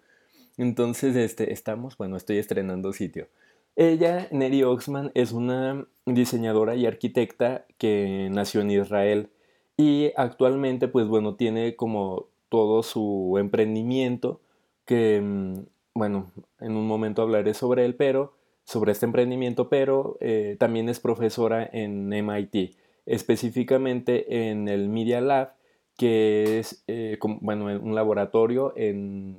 Entonces, 0.56 1.16
este, 1.16 1.52
estamos, 1.52 1.96
bueno, 1.96 2.16
estoy 2.16 2.38
estrenando 2.38 2.92
sitio. 2.92 3.28
Ella, 3.76 4.28
Neri 4.30 4.62
Oxman, 4.64 5.10
es 5.14 5.32
una 5.32 5.86
diseñadora 6.04 6.74
y 6.74 6.86
arquitecta 6.86 7.64
que 7.78 8.28
nació 8.30 8.60
en 8.60 8.70
Israel 8.70 9.30
y 9.76 10.12
actualmente, 10.16 10.88
pues 10.88 11.06
bueno, 11.06 11.36
tiene 11.36 11.74
como 11.76 12.26
todo 12.50 12.82
su 12.82 13.36
emprendimiento 13.38 14.40
que, 14.84 15.20
mm, 15.22 15.54
bueno, 15.94 16.30
en 16.60 16.76
un 16.76 16.86
momento 16.86 17.22
hablaré 17.22 17.54
sobre 17.54 17.86
él, 17.86 17.94
pero 17.94 18.34
sobre 18.64 18.92
este 18.92 19.06
emprendimiento, 19.06 19.68
pero 19.68 20.18
eh, 20.20 20.56
también 20.58 20.88
es 20.88 21.00
profesora 21.00 21.68
en 21.72 22.12
MIT 22.12 22.76
específicamente 23.06 24.48
en 24.50 24.68
el 24.68 24.88
Media 24.88 25.20
Lab, 25.20 25.54
que 25.96 26.58
es 26.58 26.84
eh, 26.86 27.18
bueno, 27.40 27.66
un 27.66 27.94
laboratorio 27.94 28.72
en, 28.76 29.38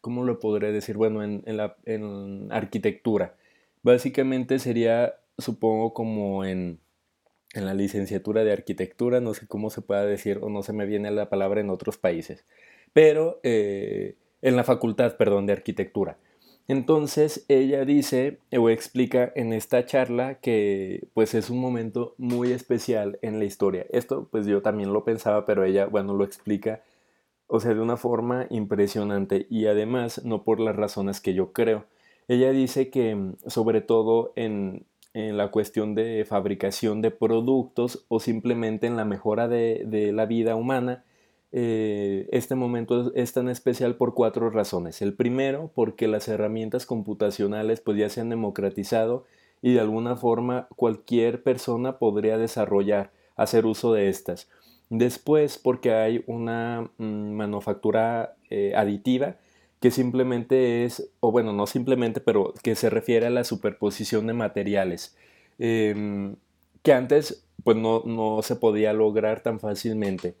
¿cómo 0.00 0.24
lo 0.24 0.38
podré 0.40 0.72
decir? 0.72 0.96
Bueno, 0.96 1.22
en, 1.22 1.42
la, 1.56 1.76
en 1.84 2.48
arquitectura. 2.50 3.34
Básicamente 3.82 4.58
sería, 4.58 5.14
supongo, 5.38 5.92
como 5.94 6.44
en, 6.44 6.80
en 7.54 7.64
la 7.64 7.74
licenciatura 7.74 8.44
de 8.44 8.52
arquitectura, 8.52 9.20
no 9.20 9.34
sé 9.34 9.46
cómo 9.46 9.70
se 9.70 9.82
pueda 9.82 10.04
decir 10.04 10.38
o 10.42 10.48
no 10.48 10.62
se 10.62 10.72
me 10.72 10.86
viene 10.86 11.10
la 11.10 11.28
palabra 11.28 11.60
en 11.60 11.70
otros 11.70 11.98
países, 11.98 12.44
pero 12.92 13.40
eh, 13.42 14.16
en 14.42 14.56
la 14.56 14.64
facultad, 14.64 15.16
perdón, 15.16 15.46
de 15.46 15.54
arquitectura. 15.54 16.18
Entonces 16.68 17.46
ella 17.48 17.84
dice 17.86 18.40
o 18.56 18.68
explica 18.68 19.32
en 19.34 19.54
esta 19.54 19.86
charla 19.86 20.34
que 20.34 21.08
pues 21.14 21.34
es 21.34 21.48
un 21.48 21.60
momento 21.60 22.14
muy 22.18 22.52
especial 22.52 23.18
en 23.22 23.38
la 23.38 23.46
historia. 23.46 23.86
Esto 23.90 24.28
pues 24.30 24.46
yo 24.46 24.60
también 24.62 24.92
lo 24.92 25.02
pensaba, 25.04 25.46
pero 25.46 25.64
ella 25.64 25.86
bueno 25.86 26.14
lo 26.14 26.24
explica 26.24 26.82
o 27.46 27.60
sea 27.60 27.74
de 27.74 27.80
una 27.80 27.96
forma 27.96 28.46
impresionante 28.50 29.46
y 29.50 29.66
además 29.66 30.24
no 30.24 30.44
por 30.44 30.60
las 30.60 30.76
razones 30.76 31.20
que 31.20 31.34
yo 31.34 31.52
creo. 31.52 31.86
Ella 32.28 32.50
dice 32.52 32.90
que 32.90 33.14
mm, 33.14 33.36
sobre 33.46 33.80
todo 33.80 34.32
en, 34.36 34.84
en 35.14 35.38
la 35.38 35.50
cuestión 35.50 35.94
de 35.94 36.26
fabricación 36.28 37.00
de 37.02 37.10
productos 37.10 38.04
o 38.08 38.20
simplemente 38.20 38.86
en 38.86 38.96
la 38.96 39.06
mejora 39.06 39.48
de, 39.48 39.84
de 39.86 40.12
la 40.12 40.26
vida 40.26 40.54
humana, 40.56 41.04
eh, 41.50 42.28
este 42.30 42.54
momento 42.54 43.12
es 43.14 43.32
tan 43.32 43.48
especial 43.48 43.96
por 43.96 44.14
cuatro 44.14 44.50
razones. 44.50 45.00
El 45.02 45.14
primero, 45.14 45.70
porque 45.74 46.08
las 46.08 46.28
herramientas 46.28 46.86
computacionales 46.86 47.80
pues 47.80 47.98
ya 47.98 48.08
se 48.08 48.20
han 48.20 48.28
democratizado 48.28 49.24
y 49.62 49.74
de 49.74 49.80
alguna 49.80 50.16
forma 50.16 50.68
cualquier 50.76 51.42
persona 51.42 51.98
podría 51.98 52.38
desarrollar, 52.38 53.12
hacer 53.36 53.66
uso 53.66 53.92
de 53.92 54.08
estas. 54.08 54.48
Después, 54.90 55.58
porque 55.58 55.92
hay 55.92 56.24
una 56.26 56.90
mm, 56.98 57.32
manufactura 57.32 58.36
eh, 58.50 58.72
aditiva 58.74 59.36
que 59.80 59.90
simplemente 59.90 60.84
es, 60.84 61.10
o 61.20 61.30
bueno, 61.30 61.52
no 61.52 61.66
simplemente, 61.66 62.20
pero 62.20 62.52
que 62.62 62.74
se 62.74 62.90
refiere 62.90 63.26
a 63.26 63.30
la 63.30 63.44
superposición 63.44 64.26
de 64.26 64.32
materiales, 64.32 65.16
em, 65.58 66.36
que 66.82 66.92
antes 66.92 67.44
pues 67.64 67.76
no, 67.76 68.02
no 68.04 68.42
se 68.42 68.56
podía 68.56 68.92
lograr 68.92 69.42
tan 69.42 69.60
fácilmente. 69.60 70.34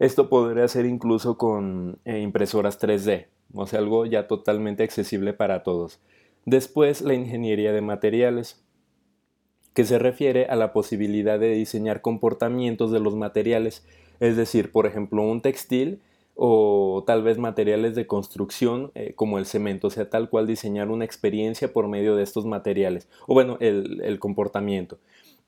Esto 0.00 0.30
podría 0.30 0.66
ser 0.66 0.86
incluso 0.86 1.36
con 1.36 1.98
eh, 2.06 2.20
impresoras 2.20 2.80
3D, 2.80 3.26
o 3.52 3.66
sea, 3.66 3.80
algo 3.80 4.06
ya 4.06 4.26
totalmente 4.26 4.82
accesible 4.82 5.34
para 5.34 5.62
todos. 5.62 6.00
Después, 6.46 7.02
la 7.02 7.12
ingeniería 7.12 7.74
de 7.74 7.82
materiales, 7.82 8.64
que 9.74 9.84
se 9.84 9.98
refiere 9.98 10.46
a 10.46 10.56
la 10.56 10.72
posibilidad 10.72 11.38
de 11.38 11.52
diseñar 11.52 12.00
comportamientos 12.00 12.90
de 12.90 12.98
los 12.98 13.14
materiales, 13.14 13.86
es 14.20 14.38
decir, 14.38 14.72
por 14.72 14.86
ejemplo, 14.86 15.22
un 15.22 15.42
textil 15.42 16.00
o 16.34 17.04
tal 17.06 17.22
vez 17.22 17.36
materiales 17.36 17.94
de 17.94 18.06
construcción 18.06 18.92
eh, 18.94 19.12
como 19.14 19.36
el 19.36 19.44
cemento, 19.44 19.88
o 19.88 19.90
sea, 19.90 20.08
tal 20.08 20.30
cual 20.30 20.46
diseñar 20.46 20.88
una 20.88 21.04
experiencia 21.04 21.74
por 21.74 21.88
medio 21.88 22.16
de 22.16 22.22
estos 22.22 22.46
materiales, 22.46 23.06
o 23.26 23.34
bueno, 23.34 23.58
el 23.60 24.18
comportamiento. 24.18 24.96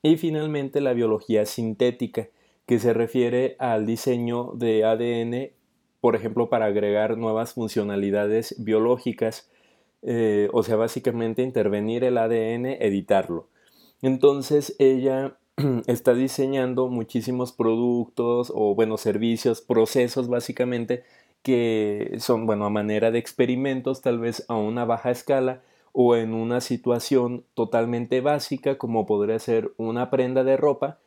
Y 0.03 0.17
finalmente 0.17 0.79
la 0.79 0.93
biología 0.93 1.47
sintética, 1.47 2.27
que 2.65 2.79
se 2.79 2.93
refiere 2.93 3.55
al 3.59 3.85
diseño 3.85 4.51
de 4.55 4.85
ADN, 4.85 5.51
por 6.01 6.15
ejemplo, 6.15 6.49
para 6.49 6.65
agregar 6.65 7.17
nuevas 7.17 7.53
funcionalidades 7.53 8.55
biológicas, 8.63 9.49
eh, 10.01 10.49
o 10.53 10.63
sea, 10.63 10.75
básicamente 10.75 11.43
intervenir 11.43 12.03
el 12.03 12.17
ADN, 12.17 12.65
editarlo. 12.83 13.47
Entonces 14.01 14.75
ella 14.79 15.37
está 15.87 16.13
diseñando 16.13 16.87
muchísimos 16.87 17.51
productos 17.51 18.51
o, 18.53 18.75
bueno, 18.75 18.97
servicios, 18.97 19.61
procesos 19.61 20.27
básicamente 20.27 21.03
que 21.41 22.15
son, 22.19 22.45
bueno, 22.45 22.65
a 22.65 22.69
manera 22.69 23.11
de 23.11 23.19
experimentos, 23.19 24.01
tal 24.01 24.19
vez 24.19 24.45
a 24.47 24.55
una 24.55 24.85
baja 24.85 25.11
escala 25.11 25.61
o 25.91 26.15
en 26.15 26.33
una 26.33 26.61
situación 26.61 27.45
totalmente 27.53 28.21
básica 28.21 28.77
como 28.77 29.05
podría 29.05 29.39
ser 29.39 29.73
una 29.77 30.09
prenda 30.09 30.43
de 30.43 30.57
ropa, 30.57 30.99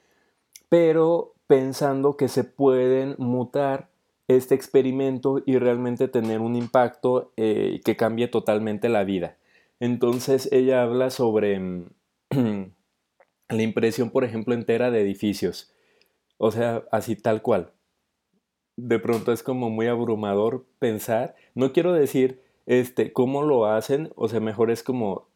pero 0.69 1.36
pensando 1.47 2.17
que 2.17 2.29
se 2.29 2.45
pueden 2.45 3.15
mutar 3.19 3.89
este 4.29 4.55
experimento 4.55 5.43
y 5.47 5.59
realmente 5.59 6.09
tener 6.09 6.41
un 6.41 6.57
impacto 6.57 7.33
eh, 7.37 7.81
que 7.85 7.97
cambie 7.97 8.29
totalmente 8.29 8.89
la 8.89 9.05
vida. 9.05 9.37
Entonces 9.79 10.49
ella 10.53 10.83
habla 10.83 11.11
sobre, 11.11 11.87
la 12.31 13.63
impresión, 13.63 14.11
por 14.11 14.25
ejemplo, 14.25 14.55
entera 14.55 14.91
de 14.91 15.03
edificios. 15.03 15.73
O 16.39 16.51
sea, 16.51 16.85
así 16.91 17.17
tal 17.17 17.43
cual. 17.43 17.73
De 18.77 18.99
pronto 18.99 19.33
es 19.33 19.43
como 19.43 19.71
muy 19.71 19.87
abrumador 19.87 20.67
pensar. 20.79 21.35
No 21.55 21.73
quiero 21.73 21.93
decir 21.93 22.43
este, 22.67 23.13
cómo 23.13 23.43
lo 23.43 23.67
hacen, 23.67 24.11
o 24.17 24.29
sea, 24.29 24.41
mejor 24.41 24.73
es 24.73 24.83
como 24.83 25.29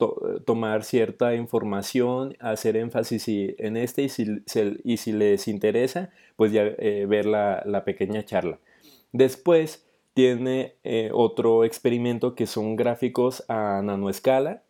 tomar 0.44 0.82
cierta 0.82 1.34
información, 1.34 2.36
hacer 2.40 2.76
énfasis 2.76 3.26
en 3.28 3.76
este 3.76 4.02
y 4.02 4.08
si, 4.08 4.42
y 4.84 4.96
si 4.96 5.12
les 5.12 5.46
interesa, 5.46 6.10
pues 6.34 6.50
ya 6.50 6.62
eh, 6.62 7.06
ver 7.08 7.26
la, 7.26 7.62
la, 7.64 7.84
pequeña 7.84 8.24
charla. 8.24 8.58
Después 9.12 9.86
tiene 10.12 10.74
eh, 10.82 11.10
otro 11.14 11.64
experimento 11.64 12.34
que 12.34 12.46
son 12.46 12.74
gráficos 12.74 13.44
a 13.48 13.80
nanoescala, 13.82 14.64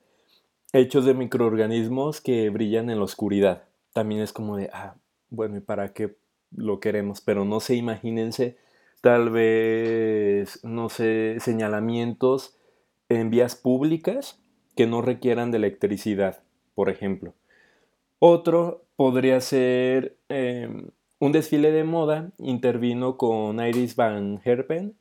hechos 0.75 1.07
de 1.07 1.15
microorganismos 1.15 2.21
que 2.21 2.51
brillan 2.51 2.91
en 2.91 2.99
la 2.99 3.05
oscuridad. 3.05 3.65
También 3.95 4.21
es 4.21 4.35
como 4.35 4.59
de, 4.59 4.69
ah, 4.75 4.97
bueno, 5.31 5.57
¿y 5.57 5.61
para 5.61 5.95
qué 5.95 6.15
lo 6.55 6.79
queremos? 6.79 7.23
Pero 7.23 7.47
no 7.47 7.61
sé, 7.61 7.77
imagínense 7.77 8.59
tal 9.01 9.31
vez, 9.31 10.63
no 10.65 10.89
sé, 10.89 11.37
señalamientos 11.41 12.57
en 13.09 13.31
vías 13.31 13.57
públicas 13.57 14.41
que 14.77 14.87
no 14.87 15.03
requieran 15.03 15.51
de 15.51 15.59
electricidad, 15.59 16.43
por 16.75 16.89
ejemplo. 16.89 17.35
Otro 18.19 18.85
podría 18.97 19.41
ser 19.41 20.17
em, 20.29 20.89
un 21.19 21.33
desfile 21.33 21.73
de 21.73 21.85
moda, 21.85 22.31
intervino 22.39 23.17
con 23.17 23.65
Iris 23.65 23.97
Van 23.97 24.41
Herpen, 24.45 24.95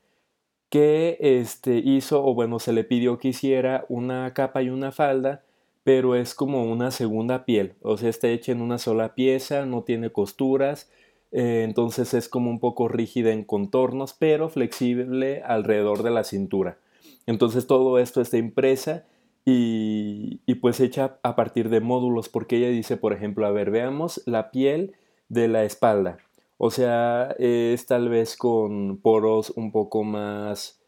que 0.69 1.17
este, 1.19 1.77
hizo, 1.77 2.23
o 2.23 2.33
bueno, 2.33 2.59
se 2.59 2.73
le 2.73 2.83
pidió 2.83 3.17
que 3.17 3.29
hiciera 3.29 3.85
una 3.89 4.33
capa 4.33 4.61
y 4.61 4.69
una 4.69 4.91
falda, 4.91 5.43
pero 5.83 6.15
es 6.15 6.35
como 6.35 6.63
una 6.63 6.91
segunda 6.91 7.45
piel, 7.45 7.73
o 7.81 7.97
sea, 7.97 8.09
está 8.09 8.27
hecha 8.27 8.51
en 8.51 8.61
una 8.61 8.77
sola 8.77 9.15
pieza, 9.15 9.65
no 9.65 9.83
tiene 9.83 10.11
costuras, 10.11 10.91
eh, 11.31 11.63
entonces 11.63 12.13
es 12.13 12.27
como 12.27 12.49
un 12.49 12.59
poco 12.59 12.87
rígida 12.87 13.31
en 13.31 13.43
contornos, 13.43 14.13
pero 14.13 14.49
flexible 14.49 15.41
alrededor 15.43 16.03
de 16.03 16.11
la 16.11 16.23
cintura. 16.23 16.77
Entonces 17.27 17.67
todo 17.67 17.99
esto 17.99 18.21
está 18.21 18.37
impresa 18.37 19.05
y, 19.45 20.37
pues 20.61 20.79
hecha 20.79 21.17
a 21.23 21.35
partir 21.35 21.69
de 21.69 21.79
módulos, 21.79 22.29
porque 22.29 22.57
ella 22.57 22.69
dice, 22.69 22.97
por 22.97 23.13
ejemplo, 23.13 23.47
a 23.47 23.51
ver, 23.51 23.71
veamos 23.71 24.21
la 24.25 24.51
piel 24.51 24.93
de 25.27 25.47
la 25.47 25.63
espalda. 25.63 26.17
O 26.57 26.71
sea, 26.71 27.35
es 27.39 27.85
tal 27.85 28.09
vez 28.09 28.35
con 28.35 28.97
poros 28.97 29.51
un 29.55 29.71
poco 29.71 30.03
más 30.03 30.81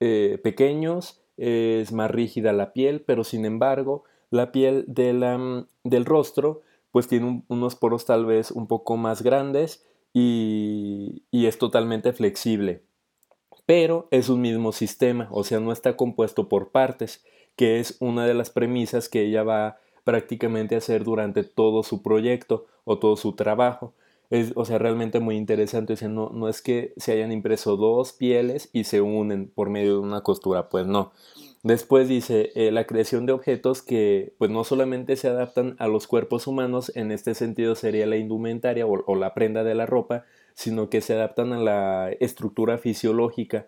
eh, 0.00 0.38
pequeños, 0.42 1.22
es 1.36 1.92
más 1.92 2.10
rígida 2.10 2.52
la 2.52 2.72
piel, 2.72 3.00
pero 3.00 3.24
sin 3.24 3.44
embargo, 3.44 4.04
la 4.30 4.52
piel 4.52 4.84
de 4.86 5.12
la, 5.12 5.66
del 5.84 6.04
rostro 6.04 6.62
pues 6.94 7.08
tiene 7.08 7.42
unos 7.48 7.74
poros 7.74 8.04
tal 8.04 8.24
vez 8.24 8.52
un 8.52 8.68
poco 8.68 8.96
más 8.96 9.22
grandes 9.22 9.84
y, 10.12 11.24
es 11.32 11.58
totalmente 11.58 12.12
flexible. 12.12 12.84
Pero 13.66 14.06
es 14.12 14.28
un 14.28 14.40
mismo 14.40 14.70
sistema, 14.70 15.26
o 15.32 15.42
sea, 15.42 15.58
no 15.58 15.72
está 15.72 15.96
compuesto 15.96 16.48
por 16.48 16.70
partes, 16.70 17.24
que 17.56 17.80
es 17.80 17.96
una 17.98 18.28
de 18.28 18.34
las 18.34 18.50
premisas 18.50 19.08
que 19.08 19.22
ella 19.22 19.42
va 19.42 19.78
prácticamente 20.04 20.76
a 20.76 20.78
hacer 20.78 21.02
durante 21.02 21.42
todo 21.42 21.82
su 21.82 22.00
proyecto 22.00 22.66
o 22.84 22.96
todo 23.00 23.16
su 23.16 23.32
trabajo. 23.32 23.92
Es, 24.30 24.52
o 24.54 24.64
sea, 24.64 24.78
realmente 24.78 25.18
muy 25.18 25.36
interesante. 25.36 25.94
O 25.94 25.96
sea, 25.96 26.08
no, 26.08 26.30
no 26.32 26.48
es 26.48 26.62
que 26.62 26.94
se 26.96 27.10
hayan 27.10 27.32
impreso 27.32 27.76
dos 27.76 28.12
pieles 28.12 28.70
y 28.72 28.84
se 28.84 29.00
unen 29.00 29.50
por 29.52 29.68
medio 29.68 29.94
de 29.94 29.98
una 29.98 30.20
costura, 30.20 30.68
pues 30.68 30.86
no. 30.86 31.12
Después 31.64 32.08
dice 32.10 32.52
eh, 32.56 32.70
la 32.70 32.84
creación 32.86 33.24
de 33.24 33.32
objetos 33.32 33.80
que 33.80 34.34
pues 34.36 34.50
no 34.50 34.64
solamente 34.64 35.16
se 35.16 35.28
adaptan 35.28 35.76
a 35.78 35.88
los 35.88 36.06
cuerpos 36.06 36.46
humanos, 36.46 36.92
en 36.94 37.10
este 37.10 37.34
sentido 37.34 37.74
sería 37.74 38.06
la 38.06 38.18
indumentaria 38.18 38.86
o, 38.86 39.14
la 39.16 39.32
prenda 39.32 39.64
de 39.64 39.74
la 39.74 39.86
ropa, 39.86 40.26
sino 40.52 40.90
que 40.90 41.00
se 41.00 41.14
adaptan 41.14 41.54
a 41.54 41.58
la 41.58 42.10
estructura 42.20 42.76
fisiológica 42.76 43.66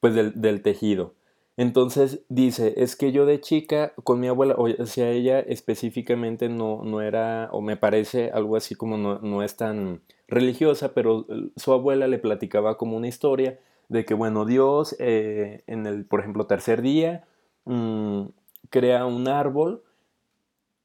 pues 0.00 0.14
del, 0.14 0.62
tejido. 0.62 1.12
Entonces 1.58 2.24
dice, 2.30 2.72
es 2.78 2.96
que 2.96 3.12
yo 3.12 3.26
de 3.26 3.38
chica 3.42 3.92
con 4.02 4.18
mi 4.18 4.28
abuela, 4.28 4.54
o 4.56 4.86
sea, 4.86 5.10
ella 5.10 5.40
específicamente 5.40 6.48
no, 6.48 6.82
no 6.84 7.02
era, 7.02 7.50
o 7.52 7.60
me 7.60 7.76
parece 7.76 8.30
algo 8.30 8.56
así 8.56 8.74
como 8.74 8.96
no, 8.96 9.18
no 9.18 9.42
es 9.42 9.56
tan 9.56 10.00
religiosa, 10.26 10.94
pero 10.94 11.26
su 11.56 11.74
abuela 11.74 12.06
le 12.06 12.18
platicaba 12.18 12.78
como 12.78 12.96
una 12.96 13.08
historia 13.08 13.58
de 13.90 14.04
que, 14.04 14.14
bueno, 14.14 14.46
Dios 14.46 14.94
eh, 15.00 15.64
en 15.66 15.84
el, 15.84 16.06
por 16.06 16.20
ejemplo, 16.20 16.46
tercer 16.46 16.80
día 16.80 17.24
mm, 17.64 18.26
crea 18.70 19.04
un 19.04 19.26
árbol, 19.26 19.82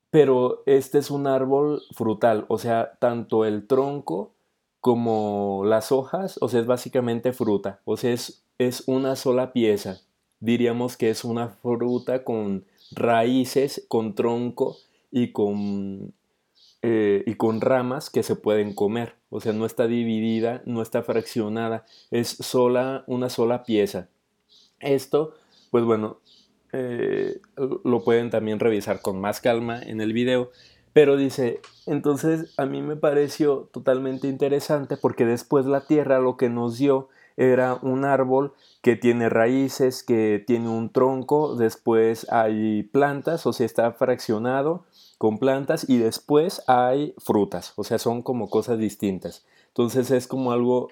pero 0.10 0.64
este 0.66 0.98
es 0.98 1.12
un 1.12 1.28
árbol 1.28 1.84
frutal, 1.94 2.46
o 2.48 2.58
sea, 2.58 2.98
tanto 3.00 3.46
el 3.46 3.68
tronco 3.68 4.34
como 4.82 5.64
las 5.66 5.92
hojas, 5.92 6.40
o 6.42 6.50
sea, 6.50 6.60
es 6.60 6.66
básicamente 6.66 7.32
fruta, 7.32 7.80
o 7.86 7.96
sea, 7.96 8.12
es, 8.12 8.44
es 8.58 8.84
una 8.88 9.16
sola 9.16 9.54
pieza. 9.54 10.02
Diríamos 10.40 10.98
que 10.98 11.12
es 11.12 11.24
una 11.24 11.50
fruta 11.50 12.24
con 12.24 12.66
raíces, 12.92 13.86
con 13.88 14.16
tronco 14.16 14.78
y 15.12 15.32
con 15.32 16.14
eh, 16.88 17.24
y 17.26 17.34
con 17.34 17.62
ramas 17.62 18.12
que 18.12 18.22
se 18.22 18.36
pueden 18.36 18.76
comer. 18.76 19.16
O 19.32 19.42
sea, 19.42 19.54
no 19.54 19.66
está 19.66 19.88
dividida, 19.88 20.62
no 20.68 20.84
está 20.84 21.02
fraccionada, 21.02 21.84
es 22.12 22.28
sola, 22.28 23.04
una 23.08 23.30
sola 23.30 23.64
pieza. 23.64 24.08
Esto, 24.80 25.34
pues 25.72 25.84
bueno, 25.84 26.20
eh, 26.74 27.42
lo 27.84 28.04
pueden 28.04 28.30
también 28.30 28.60
revisar 28.60 29.02
con 29.02 29.20
más 29.20 29.42
calma 29.42 29.82
en 29.82 30.00
el 30.00 30.14
video. 30.14 30.52
Pero 30.94 31.18
dice, 31.18 31.60
entonces 31.88 32.54
a 32.56 32.68
mí 32.68 32.84
me 32.84 32.96
pareció 32.96 33.68
totalmente 33.74 34.28
interesante 34.28 34.96
porque 34.96 35.26
después 35.26 35.66
la 35.66 35.88
tierra 35.88 36.20
lo 36.20 36.38
que 36.38 36.50
nos 36.50 36.78
dio 36.78 37.10
era 37.36 37.80
un 37.82 38.06
árbol 38.06 38.54
que 38.84 38.96
tiene 38.96 39.28
raíces, 39.30 40.04
que 40.04 40.44
tiene 40.46 40.70
un 40.70 40.92
tronco, 40.92 41.56
después 41.56 42.32
hay 42.32 42.84
plantas, 42.84 43.48
o 43.48 43.54
sea, 43.54 43.66
está 43.66 43.92
fraccionado 43.92 44.86
con 45.18 45.38
plantas 45.38 45.90
y 45.90 45.98
después 45.98 46.62
hay 46.68 47.14
frutas, 47.18 47.74
o 47.76 47.84
sea, 47.84 48.00
son 48.00 48.22
como 48.22 48.50
cosas 48.50 48.80
distintas. 48.80 49.46
Entonces 49.68 50.12
es 50.12 50.28
como 50.28 50.52
algo 50.52 50.90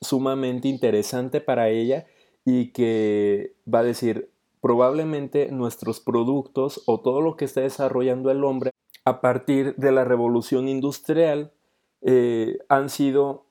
sumamente 0.00 0.68
interesante 0.68 1.40
para 1.40 1.68
ella 1.68 2.06
y 2.44 2.72
que 2.72 3.54
va 3.72 3.80
a 3.80 3.84
decir, 3.84 4.30
probablemente 4.60 5.50
nuestros 5.50 6.00
productos 6.00 6.82
o 6.86 7.00
todo 7.00 7.20
lo 7.20 7.36
que 7.36 7.44
está 7.44 7.60
desarrollando 7.60 8.30
el 8.30 8.44
hombre 8.44 8.70
a 9.04 9.20
partir 9.20 9.74
de 9.76 9.92
la 9.92 10.04
revolución 10.04 10.68
industrial 10.68 11.52
eh, 12.00 12.58
han 12.68 12.88
sido 12.88 13.46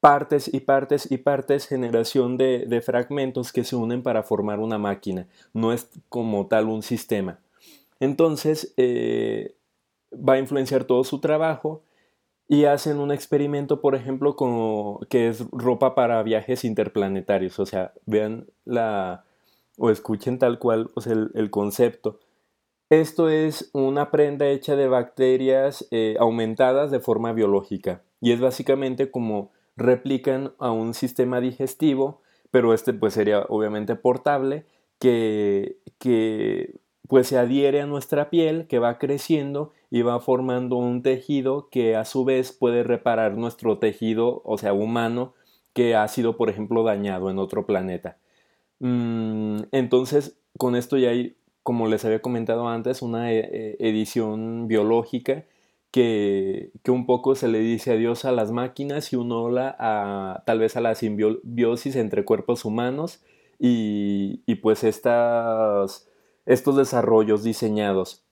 partes 0.00 0.52
y 0.52 0.60
partes 0.60 1.10
y 1.10 1.18
partes, 1.18 1.66
generación 1.66 2.36
de, 2.36 2.82
fragmentos 2.84 3.52
que 3.52 3.64
se 3.64 3.76
unen 3.76 4.02
para 4.02 4.22
formar 4.22 4.60
una 4.60 4.76
máquina. 4.76 5.26
No 5.54 5.72
es 5.72 5.88
como 6.08 6.46
tal 6.46 6.68
un 6.68 6.82
sistema. 6.82 7.38
Entonces, 8.00 8.74
eh, 8.76 9.56
va 10.12 10.34
a 10.34 10.38
influenciar 10.38 10.84
todo 10.84 11.04
su 11.04 11.20
trabajo 11.20 11.82
y 12.48 12.64
hacen 12.66 12.98
un 12.98 13.10
experimento, 13.10 13.80
por 13.80 13.94
ejemplo, 13.94 14.36
con, 14.36 14.98
que 15.08 15.28
es 15.28 15.44
ropa 15.50 15.94
para 15.94 16.22
viajes 16.22 16.64
interplanetarios. 16.64 17.58
O 17.58 17.66
sea, 17.66 17.92
vean 18.06 18.46
la 18.64 19.24
o 19.76 19.90
escuchen 19.90 20.38
tal 20.38 20.58
cual 20.58 20.90
o 20.94 21.00
sea, 21.00 21.14
el, 21.34 21.50
concepto. 21.50 22.20
Esto 22.90 23.28
es 23.28 23.70
una 23.72 24.10
prenda 24.10 24.46
hecha 24.48 24.76
de 24.76 24.88
bacterias 24.88 25.86
eh, 25.90 26.16
aumentadas 26.20 26.90
de 26.90 27.00
forma 27.00 27.32
biológica 27.32 28.02
y 28.20 28.32
es 28.32 28.40
básicamente 28.40 29.10
como 29.10 29.52
replican 29.76 30.52
a 30.58 30.70
un 30.70 30.94
sistema 30.94 31.40
digestivo, 31.40 32.20
pero 32.50 32.72
este 32.72 32.92
pues 32.92 33.14
sería 33.14 33.40
obviamente 33.48 33.96
portable, 33.96 34.64
que, 35.00 35.78
que 35.98 36.76
pues 37.08 37.28
se 37.28 37.38
adhiere 37.38 37.80
a 37.80 37.86
nuestra 37.86 38.30
piel, 38.30 38.66
que 38.66 38.78
va 38.78 38.98
creciendo 38.98 39.72
y 39.90 40.02
va 40.02 40.20
formando 40.20 40.76
un 40.76 41.02
tejido 41.02 41.68
que 41.70 41.96
a 41.96 42.04
su 42.04 42.24
vez 42.24 42.52
puede 42.52 42.82
reparar 42.82 43.36
nuestro 43.36 43.78
tejido, 43.78 44.42
o 44.44 44.58
sea, 44.58 44.72
humano, 44.72 45.34
que 45.72 45.94
ha 45.96 46.06
sido, 46.08 46.36
por 46.36 46.50
ejemplo, 46.50 46.82
dañado 46.82 47.30
en 47.30 47.38
otro 47.38 47.66
planeta. 47.66 48.16
Mm, 48.80 49.62
entonces, 49.72 50.36
con 50.58 50.76
esto 50.76 50.96
ya 50.96 51.10
hay, 51.10 51.36
como 51.62 51.88
les 51.88 52.04
había 52.04 52.22
comentado 52.22 52.68
antes, 52.68 53.02
una 53.02 53.32
eh, 53.32 53.48
eh, 53.52 53.76
edición 53.80 54.68
biológica 54.68 55.44
que, 55.94 56.72
un 56.88 57.06
poco 57.06 57.36
se 57.36 57.46
le 57.46 57.60
dice 57.60 57.92
adiós 57.92 58.24
a 58.24 58.32
las 58.32 58.50
máquinas 58.50 59.12
y 59.12 59.16
un 59.16 59.30
hola 59.30 59.76
a 59.78 60.42
tal 60.44 60.58
vez 60.58 60.76
a 60.76 60.80
la 60.80 60.96
simbiosis 60.96 61.94
entre 61.94 62.24
cuerpos 62.24 62.64
humanos 62.64 63.22
y, 63.60 64.54
pues 64.56 64.82
estas, 64.82 66.08
estos 66.46 66.76
desarrollos 66.76 67.42
diseñados. 67.42 68.24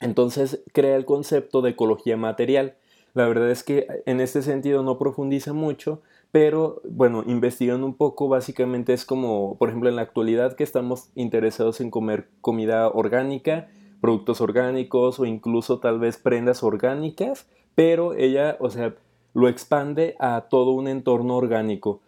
Entonces 0.00 0.62
crea 0.72 0.96
el 0.96 1.04
concepto 1.04 1.62
de 1.62 1.70
ecología 1.70 2.16
material. 2.16 2.76
La 3.12 3.26
verdad 3.26 3.50
es 3.50 3.62
que 3.62 3.86
en 4.06 4.20
este 4.20 4.42
sentido 4.42 4.82
no 4.82 4.98
profundiza 4.98 5.52
mucho, 5.52 6.00
pero 6.32 6.80
bueno, 6.88 7.24
investigando 7.26 7.84
un 7.84 7.94
poco, 7.94 8.28
básicamente 8.28 8.92
es 8.92 9.04
como, 9.04 9.58
por 9.58 9.68
ejemplo, 9.68 9.88
en 9.88 9.96
la 9.96 10.02
actualidad 10.02 10.54
que 10.54 10.64
estamos 10.64 11.10
interesados 11.14 11.80
en 11.80 11.90
comer 11.90 12.28
comida 12.40 12.88
orgánica, 12.88 13.68
productos 14.00 14.40
orgánicos 14.40 15.18
o 15.18 15.26
incluso 15.26 15.80
tal 15.80 15.98
vez 15.98 16.18
prendas 16.18 16.62
orgánicas, 16.62 17.48
pero 17.74 18.14
ella, 18.14 18.56
o 18.60 18.70
sea, 18.70 18.94
lo 19.34 19.48
expande 19.48 20.16
a 20.18 20.46
todo 20.48 20.70
un 20.70 20.88
entorno 20.88 21.36
orgánico. 21.36 22.00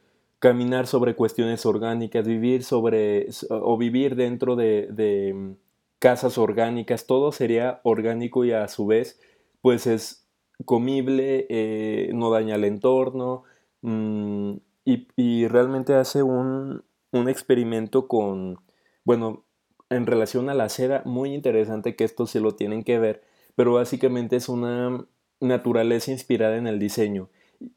Caminar 0.43 0.89
sobre 0.89 1.15
cuestiones 1.15 1.65
orgánicas, 1.67 2.27
vivir 2.27 2.65
sobre 2.65 3.29
o 3.49 3.79
vivir 3.79 4.17
dentro 4.17 4.57
de, 4.57 5.33
mm, 5.33 5.53
casas 6.01 6.37
orgánicas, 6.37 7.07
todo 7.07 7.31
sería 7.31 7.81
orgánico 7.85 8.45
y 8.45 8.51
a 8.51 8.67
su 8.67 8.87
vez, 8.87 9.21
pues 9.61 9.87
es 9.87 10.27
comible, 10.65 11.47
eh, 11.49 12.11
no 12.13 12.33
daña 12.33 12.57
el 12.57 12.65
entorno 12.65 13.45
mm, 13.83 14.55
y, 14.85 15.47
realmente 15.47 15.95
hace 15.95 16.25
un, 16.25 16.83
un 17.13 17.29
experimento 17.29 18.09
con, 18.09 18.59
bueno, 19.05 19.45
en 19.91 20.07
relación 20.07 20.51
a 20.51 20.55
la 20.55 20.69
seda, 20.71 21.03
muy 21.05 21.35
interesante 21.35 21.95
que 21.95 22.03
esto 22.03 22.27
se 22.27 22.41
lo 22.41 22.57
tienen 22.57 22.83
que 22.83 22.99
ver, 22.99 23.23
pero 23.55 23.75
básicamente 23.75 24.35
es 24.35 24.49
una 24.49 25.07
naturaleza 25.39 26.11
inspirada 26.11 26.57
en 26.57 26.67
el 26.67 26.81
diseño. 26.81 27.29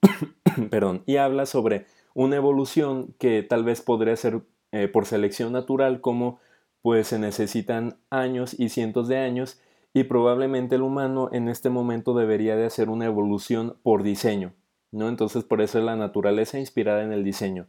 Perdón, 0.71 1.03
y 1.05 1.17
habla 1.17 1.45
sobre 1.45 1.85
una 2.15 2.37
evolución 2.37 3.13
que 3.19 3.43
tal 3.43 3.63
vez 3.63 3.81
podría 3.81 4.15
ser 4.15 4.41
eh, 4.71 4.87
por 4.87 5.05
selección 5.05 5.53
natural, 5.53 6.01
como 6.01 6.39
pues 6.81 7.07
se 7.07 7.19
necesitan 7.19 7.97
años 8.09 8.59
y 8.59 8.69
cientos 8.69 9.07
de 9.07 9.17
años, 9.17 9.61
y 9.93 10.05
probablemente 10.05 10.75
el 10.75 10.81
humano 10.81 11.29
en 11.31 11.49
este 11.49 11.69
momento 11.69 12.15
debería 12.15 12.55
de 12.55 12.65
hacer 12.65 12.89
una 12.89 13.05
evolución 13.05 13.77
por 13.83 14.01
diseño, 14.01 14.53
¿no? 14.91 15.09
Entonces 15.09 15.43
por 15.43 15.61
eso 15.61 15.77
es 15.77 15.85
la 15.85 15.95
naturaleza 15.95 16.57
inspirada 16.57 17.03
en 17.03 17.11
el 17.11 17.23
diseño. 17.23 17.67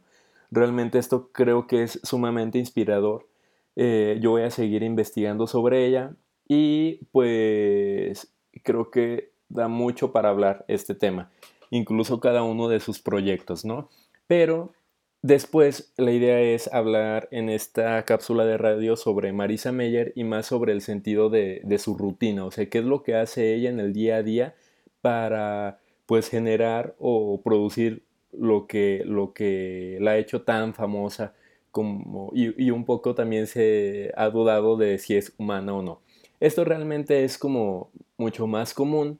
Realmente 0.49 0.97
esto 0.97 1.29
creo 1.31 1.67
que 1.67 1.83
es 1.83 1.99
sumamente 2.03 2.57
inspirador. 2.57 3.27
Eh, 3.75 4.17
yo 4.21 4.31
voy 4.31 4.43
a 4.43 4.49
seguir 4.49 4.81
investigando 4.81 5.45
sobre 5.45 5.85
ella 5.85 6.15
y 6.47 7.05
pues 7.11 8.33
creo 8.63 8.91
que 8.91 9.31
da 9.49 9.67
mucho 9.67 10.11
para 10.11 10.29
hablar 10.29 10.65
este 10.67 10.95
tema, 10.95 11.31
incluso 11.69 12.19
cada 12.19 12.43
uno 12.43 12.69
de 12.69 12.79
sus 12.79 12.99
proyectos, 12.99 13.65
¿no? 13.65 13.89
Pero 14.27 14.73
después 15.21 15.93
la 15.97 16.11
idea 16.11 16.41
es 16.41 16.71
hablar 16.73 17.27
en 17.31 17.49
esta 17.49 18.03
cápsula 18.05 18.45
de 18.45 18.57
radio 18.57 18.95
sobre 18.95 19.33
Marisa 19.33 19.71
Meyer 19.71 20.13
y 20.15 20.23
más 20.23 20.45
sobre 20.45 20.73
el 20.73 20.81
sentido 20.81 21.29
de, 21.29 21.63
su 21.79 21.97
rutina, 21.97 22.45
o 22.45 22.51
sea, 22.51 22.69
qué 22.69 22.79
es 22.79 22.85
lo 22.85 23.03
que 23.03 23.15
hace 23.15 23.55
ella 23.55 23.69
en 23.69 23.79
el 23.79 23.93
día 23.93 24.17
a 24.17 24.23
día 24.23 24.55
para 25.01 25.79
pues 26.05 26.29
generar 26.29 26.95
o 26.99 27.41
producir 27.41 28.03
lo 28.31 28.67
que, 28.67 29.03
lo 29.05 29.33
que 29.33 29.97
la 30.01 30.11
ha 30.11 30.17
hecho 30.17 30.43
tan 30.43 30.73
famosa 30.73 31.33
como, 31.71 32.31
y, 32.33 32.71
un 32.71 32.85
poco 32.85 33.15
también 33.15 33.47
se 33.47 34.11
ha 34.15 34.29
dudado 34.29 34.77
de 34.77 34.97
si 34.97 35.15
es 35.15 35.33
humana 35.37 35.73
o 35.73 35.81
no. 35.81 36.01
Esto 36.39 36.63
realmente 36.65 37.23
es 37.23 37.37
como 37.37 37.91
mucho 38.17 38.47
más 38.47 38.73
común 38.73 39.19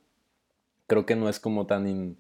creo 0.88 1.06
que 1.06 1.15
no 1.15 1.30
es 1.30 1.39
como 1.39 1.67
tan... 1.67 2.17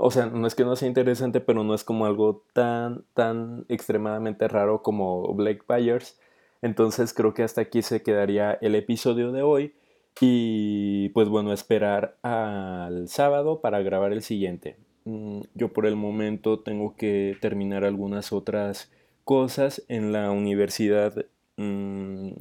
o 0.00 0.10
sea, 0.12 0.26
no 0.26 0.46
es 0.46 0.54
que 0.54 0.64
no 0.64 0.76
sea 0.76 0.88
interesante, 0.88 1.40
pero 1.40 1.64
no 1.64 1.74
es 1.74 1.82
como 1.82 2.06
algo 2.06 2.44
tan, 2.52 3.04
tan 3.14 3.64
extremadamente 3.68 4.46
raro 4.46 4.82
como 4.82 5.34
Blake 5.34 5.62
Byers. 5.68 6.18
Entonces 6.62 7.12
creo 7.12 7.34
que 7.34 7.42
hasta 7.42 7.62
aquí 7.62 7.82
se 7.82 8.02
quedaría 8.02 8.58
el 8.60 8.76
episodio 8.76 9.32
de 9.32 9.42
hoy. 9.42 9.74
Y 10.20 11.10
pues 11.10 11.28
bueno, 11.28 11.52
esperar 11.52 12.16
al 12.22 13.08
sábado 13.08 13.60
para 13.60 13.82
grabar 13.82 14.12
el 14.12 14.22
siguiente. 14.22 14.76
Mm, 15.04 15.42
yo 15.54 15.72
por 15.72 15.86
el 15.86 15.96
momento 15.96 16.60
tengo 16.60 16.96
que 16.96 17.36
terminar 17.40 17.84
algunas 17.84 18.32
otras 18.32 18.92
cosas 19.24 19.84
en 19.88 20.12
la 20.12 20.30
universidad. 20.30 21.26
Mm, 21.56 22.32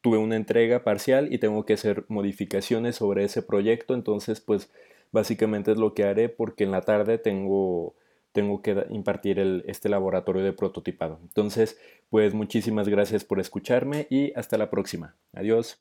tuve 0.00 0.18
una 0.18 0.36
entrega 0.36 0.82
parcial 0.82 1.32
y 1.32 1.38
tengo 1.38 1.64
que 1.66 1.74
hacer 1.74 2.04
modificaciones 2.08 2.96
sobre 2.96 3.24
ese 3.24 3.42
proyecto. 3.42 3.94
Entonces 3.94 4.40
pues 4.40 4.70
Básicamente 5.12 5.72
es 5.72 5.78
lo 5.78 5.94
que 5.94 6.04
haré 6.04 6.28
porque 6.28 6.64
en 6.64 6.70
la 6.72 6.82
tarde 6.82 7.18
tengo, 7.18 7.94
tengo 8.32 8.62
que 8.62 8.86
impartir 8.90 9.38
el, 9.38 9.64
este 9.66 9.88
laboratorio 9.88 10.42
de 10.42 10.52
prototipado. 10.52 11.18
Entonces, 11.22 11.78
pues 12.10 12.34
muchísimas 12.34 12.88
gracias 12.88 13.24
por 13.24 13.38
escucharme 13.40 14.06
y 14.10 14.32
hasta 14.34 14.58
la 14.58 14.70
próxima. 14.70 15.16
Adiós. 15.32 15.80